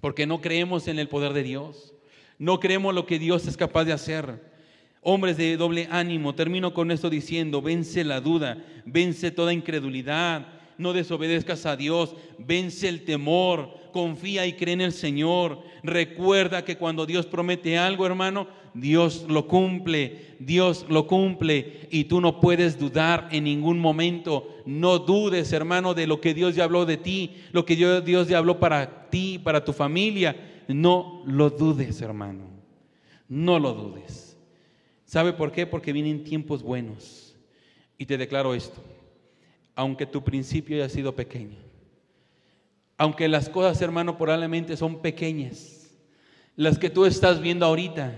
Porque 0.00 0.26
no 0.26 0.40
creemos 0.40 0.88
en 0.88 0.98
el 0.98 1.08
poder 1.08 1.32
de 1.32 1.42
Dios. 1.42 1.93
No 2.38 2.60
creemos 2.60 2.94
lo 2.94 3.06
que 3.06 3.18
Dios 3.18 3.46
es 3.46 3.56
capaz 3.56 3.84
de 3.84 3.92
hacer. 3.92 4.52
Hombres 5.02 5.36
de 5.36 5.56
doble 5.56 5.88
ánimo. 5.90 6.34
Termino 6.34 6.72
con 6.74 6.90
esto 6.90 7.10
diciendo, 7.10 7.60
vence 7.62 8.04
la 8.04 8.20
duda, 8.20 8.64
vence 8.84 9.30
toda 9.30 9.52
incredulidad. 9.52 10.46
No 10.76 10.92
desobedezcas 10.92 11.66
a 11.66 11.76
Dios, 11.76 12.16
vence 12.38 12.88
el 12.88 13.04
temor, 13.04 13.74
confía 13.92 14.44
y 14.46 14.54
cree 14.54 14.74
en 14.74 14.80
el 14.80 14.92
Señor. 14.92 15.62
Recuerda 15.84 16.64
que 16.64 16.76
cuando 16.76 17.06
Dios 17.06 17.26
promete 17.26 17.78
algo, 17.78 18.06
hermano, 18.06 18.48
Dios 18.74 19.26
lo 19.28 19.46
cumple, 19.46 20.34
Dios 20.40 20.84
lo 20.88 21.06
cumple 21.06 21.86
y 21.92 22.04
tú 22.04 22.20
no 22.20 22.40
puedes 22.40 22.76
dudar 22.76 23.28
en 23.30 23.44
ningún 23.44 23.78
momento. 23.78 24.48
No 24.66 24.98
dudes, 24.98 25.52
hermano, 25.52 25.94
de 25.94 26.08
lo 26.08 26.20
que 26.20 26.34
Dios 26.34 26.56
ya 26.56 26.64
habló 26.64 26.84
de 26.86 26.96
ti, 26.96 27.36
lo 27.52 27.64
que 27.64 27.76
Dios 27.76 28.26
ya 28.26 28.38
habló 28.38 28.58
para 28.58 29.08
ti, 29.10 29.38
para 29.38 29.64
tu 29.64 29.72
familia. 29.72 30.34
No 30.68 31.22
lo 31.26 31.50
dudes, 31.50 32.00
hermano. 32.00 32.44
No 33.28 33.58
lo 33.58 33.74
dudes. 33.74 34.36
¿Sabe 35.04 35.32
por 35.32 35.52
qué? 35.52 35.66
Porque 35.66 35.92
vienen 35.92 36.24
tiempos 36.24 36.62
buenos. 36.62 37.36
Y 37.98 38.06
te 38.06 38.18
declaro 38.18 38.54
esto. 38.54 38.82
Aunque 39.74 40.06
tu 40.06 40.22
principio 40.22 40.76
haya 40.76 40.88
sido 40.88 41.14
pequeño, 41.14 41.58
aunque 42.96 43.28
las 43.28 43.48
cosas, 43.48 43.80
hermano, 43.82 44.16
probablemente 44.16 44.76
son 44.76 45.02
pequeñas, 45.02 45.90
las 46.54 46.78
que 46.78 46.90
tú 46.90 47.06
estás 47.06 47.40
viendo 47.40 47.66
ahorita, 47.66 48.14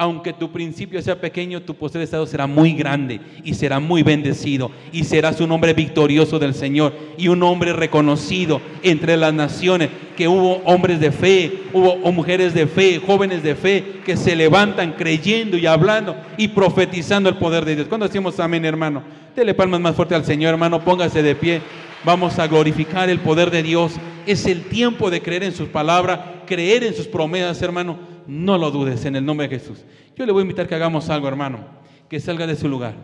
aunque 0.00 0.32
tu 0.32 0.50
principio 0.50 1.02
sea 1.02 1.20
pequeño, 1.20 1.60
tu 1.60 1.74
posterior 1.74 2.04
estado 2.04 2.24
será 2.24 2.46
muy 2.46 2.72
grande 2.72 3.20
y 3.44 3.52
será 3.52 3.80
muy 3.80 4.02
bendecido 4.02 4.70
y 4.92 5.04
serás 5.04 5.42
un 5.42 5.52
hombre 5.52 5.74
victorioso 5.74 6.38
del 6.38 6.54
Señor 6.54 6.94
y 7.18 7.28
un 7.28 7.42
hombre 7.42 7.74
reconocido 7.74 8.62
entre 8.82 9.18
las 9.18 9.34
naciones, 9.34 9.90
que 10.16 10.26
hubo 10.26 10.62
hombres 10.64 11.00
de 11.00 11.12
fe, 11.12 11.64
hubo 11.74 11.96
mujeres 12.12 12.54
de 12.54 12.66
fe, 12.66 12.98
jóvenes 13.06 13.42
de 13.42 13.54
fe 13.54 14.00
que 14.06 14.16
se 14.16 14.34
levantan 14.34 14.92
creyendo 14.92 15.58
y 15.58 15.66
hablando 15.66 16.16
y 16.38 16.48
profetizando 16.48 17.28
el 17.28 17.36
poder 17.36 17.66
de 17.66 17.76
Dios. 17.76 17.88
Cuando 17.88 18.06
decimos 18.06 18.40
amén, 18.40 18.64
hermano, 18.64 19.02
dele 19.36 19.52
palmas 19.52 19.82
más 19.82 19.94
fuerte 19.94 20.14
al 20.14 20.24
Señor, 20.24 20.54
hermano, 20.54 20.82
póngase 20.82 21.22
de 21.22 21.34
pie. 21.34 21.60
Vamos 22.06 22.38
a 22.38 22.46
glorificar 22.46 23.10
el 23.10 23.18
poder 23.18 23.50
de 23.50 23.62
Dios. 23.62 23.92
Es 24.26 24.46
el 24.46 24.62
tiempo 24.62 25.10
de 25.10 25.20
creer 25.20 25.42
en 25.42 25.52
sus 25.52 25.68
palabras, 25.68 26.20
creer 26.46 26.84
en 26.84 26.94
sus 26.94 27.06
promesas, 27.06 27.60
hermano 27.60 28.09
no 28.30 28.56
lo 28.58 28.70
dudes 28.70 29.04
en 29.04 29.16
el 29.16 29.26
nombre 29.26 29.48
de 29.48 29.58
Jesús. 29.58 29.84
Yo 30.16 30.24
le 30.24 30.30
voy 30.30 30.42
a 30.42 30.42
invitar 30.42 30.68
que 30.68 30.76
hagamos 30.76 31.10
algo, 31.10 31.26
hermano, 31.26 31.64
que 32.08 32.20
salga 32.20 32.46
de 32.46 32.54
su 32.54 32.68
lugar. 32.68 32.94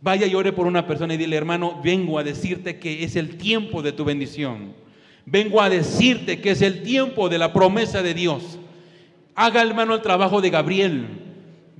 Vaya 0.00 0.26
y 0.26 0.34
ore 0.34 0.52
por 0.52 0.66
una 0.66 0.84
persona 0.84 1.14
y 1.14 1.16
dile, 1.16 1.36
hermano, 1.36 1.80
vengo 1.82 2.18
a 2.18 2.24
decirte 2.24 2.78
que 2.80 3.04
es 3.04 3.14
el 3.14 3.36
tiempo 3.36 3.82
de 3.82 3.92
tu 3.92 4.04
bendición. 4.04 4.74
Vengo 5.24 5.62
a 5.62 5.70
decirte 5.70 6.40
que 6.40 6.50
es 6.50 6.62
el 6.62 6.82
tiempo 6.82 7.28
de 7.28 7.38
la 7.38 7.52
promesa 7.52 8.02
de 8.02 8.14
Dios. 8.14 8.58
Haga, 9.36 9.62
hermano, 9.62 9.94
el 9.94 10.02
trabajo 10.02 10.40
de 10.40 10.50
Gabriel. 10.50 11.06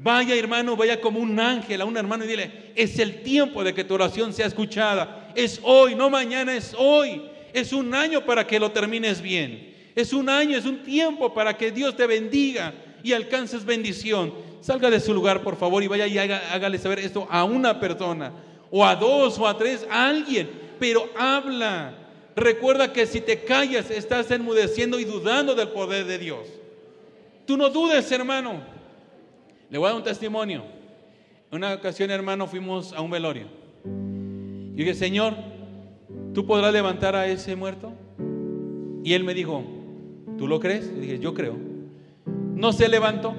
Vaya 0.01 0.37
hermano, 0.37 0.77
vaya 0.77 1.01
como 1.01 1.19
un 1.19 1.41
ángel 1.41 1.81
a 1.81 1.85
un 1.85 1.97
hermano 1.97 2.25
y 2.25 2.29
dile, 2.29 2.51
es 2.77 3.01
el 3.01 3.23
tiempo 3.23 3.65
de 3.65 3.75
que 3.75 3.83
tu 3.83 3.95
oración 3.95 4.33
sea 4.33 4.47
escuchada. 4.47 5.33
Es 5.35 5.61
hoy, 5.65 5.97
no 5.97 6.09
mañana, 6.11 6.55
es 6.55 6.77
hoy. 6.79 7.23
Es 7.53 7.73
un 7.73 7.93
año 7.93 8.25
para 8.25 8.47
que 8.47 8.61
lo 8.61 8.71
termines 8.71 9.21
bien. 9.21 9.78
Es 9.99 10.13
un 10.13 10.29
año, 10.29 10.57
es 10.57 10.65
un 10.65 10.85
tiempo 10.85 11.35
para 11.35 11.57
que 11.57 11.73
Dios 11.73 11.97
te 11.97 12.07
bendiga 12.07 12.73
y 13.03 13.15
alcances 13.15 13.65
bendición. 13.65 14.33
Salga 14.61 14.91
de 14.91 15.01
su 15.01 15.13
lugar, 15.13 15.43
por 15.43 15.57
favor, 15.57 15.83
y 15.83 15.89
vaya 15.89 16.07
y 16.07 16.17
hágale 16.17 16.79
saber 16.79 17.01
esto 17.01 17.27
a 17.29 17.43
una 17.43 17.81
persona, 17.81 18.33
o 18.71 18.85
a 18.85 18.95
dos, 18.95 19.37
o 19.41 19.49
a 19.49 19.59
tres, 19.59 19.85
a 19.91 20.09
alguien. 20.09 20.49
Pero 20.79 21.09
habla. 21.19 21.95
Recuerda 22.37 22.93
que 22.93 23.09
si 23.09 23.21
te 23.21 23.43
callas, 23.43 23.91
estás 23.91 24.31
enmudeciendo 24.31 25.01
y 25.01 25.05
dudando 25.05 25.57
del 25.57 25.71
poder 25.71 26.05
de 26.05 26.19
Dios. 26.19 26.47
Tú 27.45 27.57
no 27.57 27.69
dudes, 27.69 28.13
hermano. 28.13 28.63
Le 29.69 29.79
voy 29.79 29.87
a 29.87 29.89
dar 29.89 29.99
un 29.99 30.05
testimonio. 30.05 30.63
Una 31.51 31.75
ocasión, 31.75 32.13
hermano, 32.13 32.47
fuimos 32.47 32.93
a 32.93 33.01
un 33.01 33.11
velorio. 33.11 33.49
Y 33.85 34.77
dije, 34.77 34.95
Señor, 34.95 35.35
¿tú 36.35 36.47
podrás 36.47 36.73
levantar 36.73 37.17
a 37.17 37.27
ese 37.27 37.57
muerto? 37.57 37.93
Y 39.03 39.15
él 39.15 39.25
me 39.25 39.35
dijo, 39.35 39.65
¿tú 40.39 40.49
lo 40.49 40.61
crees? 40.61 40.99
Dije, 40.99 41.19
yo 41.19 41.35
creo. 41.35 41.57
No 42.55 42.73
se 42.73 42.89
levantó. 42.89 43.35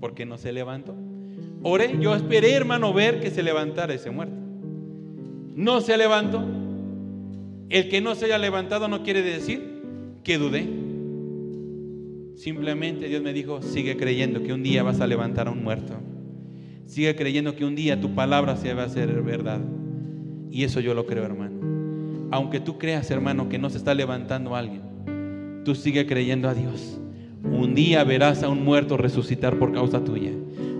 ¿Por 0.00 0.14
qué 0.14 0.24
no 0.24 0.38
se 0.38 0.52
levantó? 0.52 0.94
Oré, 1.62 1.98
yo 2.00 2.14
esperé, 2.14 2.54
hermano, 2.54 2.92
ver 2.92 3.20
que 3.20 3.30
se 3.30 3.42
levantara 3.42 3.92
ese 3.92 4.10
muerto. 4.10 4.34
No 5.54 5.80
se 5.80 5.96
levantó. 5.96 6.42
El 7.68 7.88
que 7.88 8.00
no 8.00 8.14
se 8.14 8.26
haya 8.26 8.38
levantado 8.38 8.88
no 8.88 9.02
quiere 9.02 9.22
decir 9.22 9.82
que 10.22 10.38
dudé. 10.38 10.66
Simplemente 12.36 13.08
Dios 13.08 13.20
me 13.20 13.32
dijo, 13.32 13.60
sigue 13.62 13.96
creyendo 13.96 14.42
que 14.42 14.52
un 14.52 14.62
día 14.62 14.84
vas 14.84 15.00
a 15.00 15.06
levantar 15.06 15.48
a 15.48 15.50
un 15.50 15.62
muerto. 15.64 15.94
Sigue 16.86 17.16
creyendo 17.16 17.56
que 17.56 17.64
un 17.64 17.74
día 17.74 18.00
tu 18.00 18.14
palabra 18.14 18.56
se 18.56 18.72
va 18.72 18.84
a 18.84 18.86
hacer 18.86 19.22
verdad. 19.22 19.60
Y 20.50 20.64
eso 20.64 20.80
yo 20.80 20.94
lo 20.94 21.06
creo, 21.06 21.24
hermano. 21.24 21.58
Aunque 22.30 22.60
tú 22.60 22.78
creas, 22.78 23.10
hermano, 23.10 23.48
que 23.48 23.58
no 23.58 23.68
se 23.68 23.78
está 23.78 23.94
levantando 23.94 24.54
alguien, 24.54 24.82
tú 25.68 25.74
sigue 25.74 26.06
creyendo 26.06 26.48
a 26.48 26.54
Dios. 26.54 26.98
Un 27.44 27.74
día 27.74 28.02
verás 28.02 28.42
a 28.42 28.48
un 28.48 28.64
muerto 28.64 28.96
resucitar 28.96 29.58
por 29.58 29.70
causa 29.70 30.02
tuya. 30.02 30.30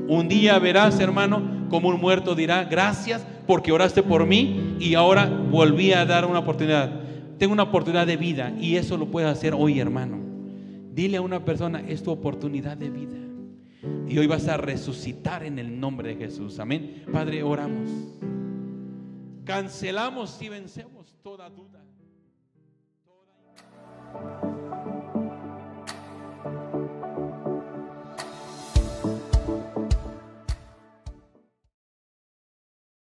Un 0.08 0.28
día 0.30 0.58
verás, 0.58 0.98
hermano, 0.98 1.66
como 1.68 1.90
un 1.90 2.00
muerto 2.00 2.34
dirá, 2.34 2.64
gracias 2.64 3.26
porque 3.46 3.70
oraste 3.70 4.02
por 4.02 4.24
mí 4.24 4.78
y 4.80 4.94
ahora 4.94 5.26
volví 5.26 5.92
a 5.92 6.06
dar 6.06 6.24
una 6.24 6.38
oportunidad. 6.38 7.02
Tengo 7.36 7.52
una 7.52 7.64
oportunidad 7.64 8.06
de 8.06 8.16
vida 8.16 8.54
y 8.58 8.76
eso 8.76 8.96
lo 8.96 9.10
puedes 9.10 9.28
hacer 9.28 9.52
hoy, 9.52 9.78
hermano. 9.78 10.20
Dile 10.94 11.18
a 11.18 11.20
una 11.20 11.44
persona, 11.44 11.82
es 11.86 12.02
tu 12.02 12.10
oportunidad 12.10 12.78
de 12.78 12.88
vida. 12.88 13.18
Y 14.08 14.16
hoy 14.16 14.26
vas 14.26 14.48
a 14.48 14.56
resucitar 14.56 15.42
en 15.42 15.58
el 15.58 15.78
nombre 15.78 16.14
de 16.14 16.16
Jesús. 16.16 16.58
Amén. 16.58 17.04
Padre, 17.12 17.42
oramos. 17.42 17.90
Cancelamos 19.44 20.40
y 20.40 20.48
vencemos 20.48 21.14
toda 21.22 21.50
duda. 21.50 21.84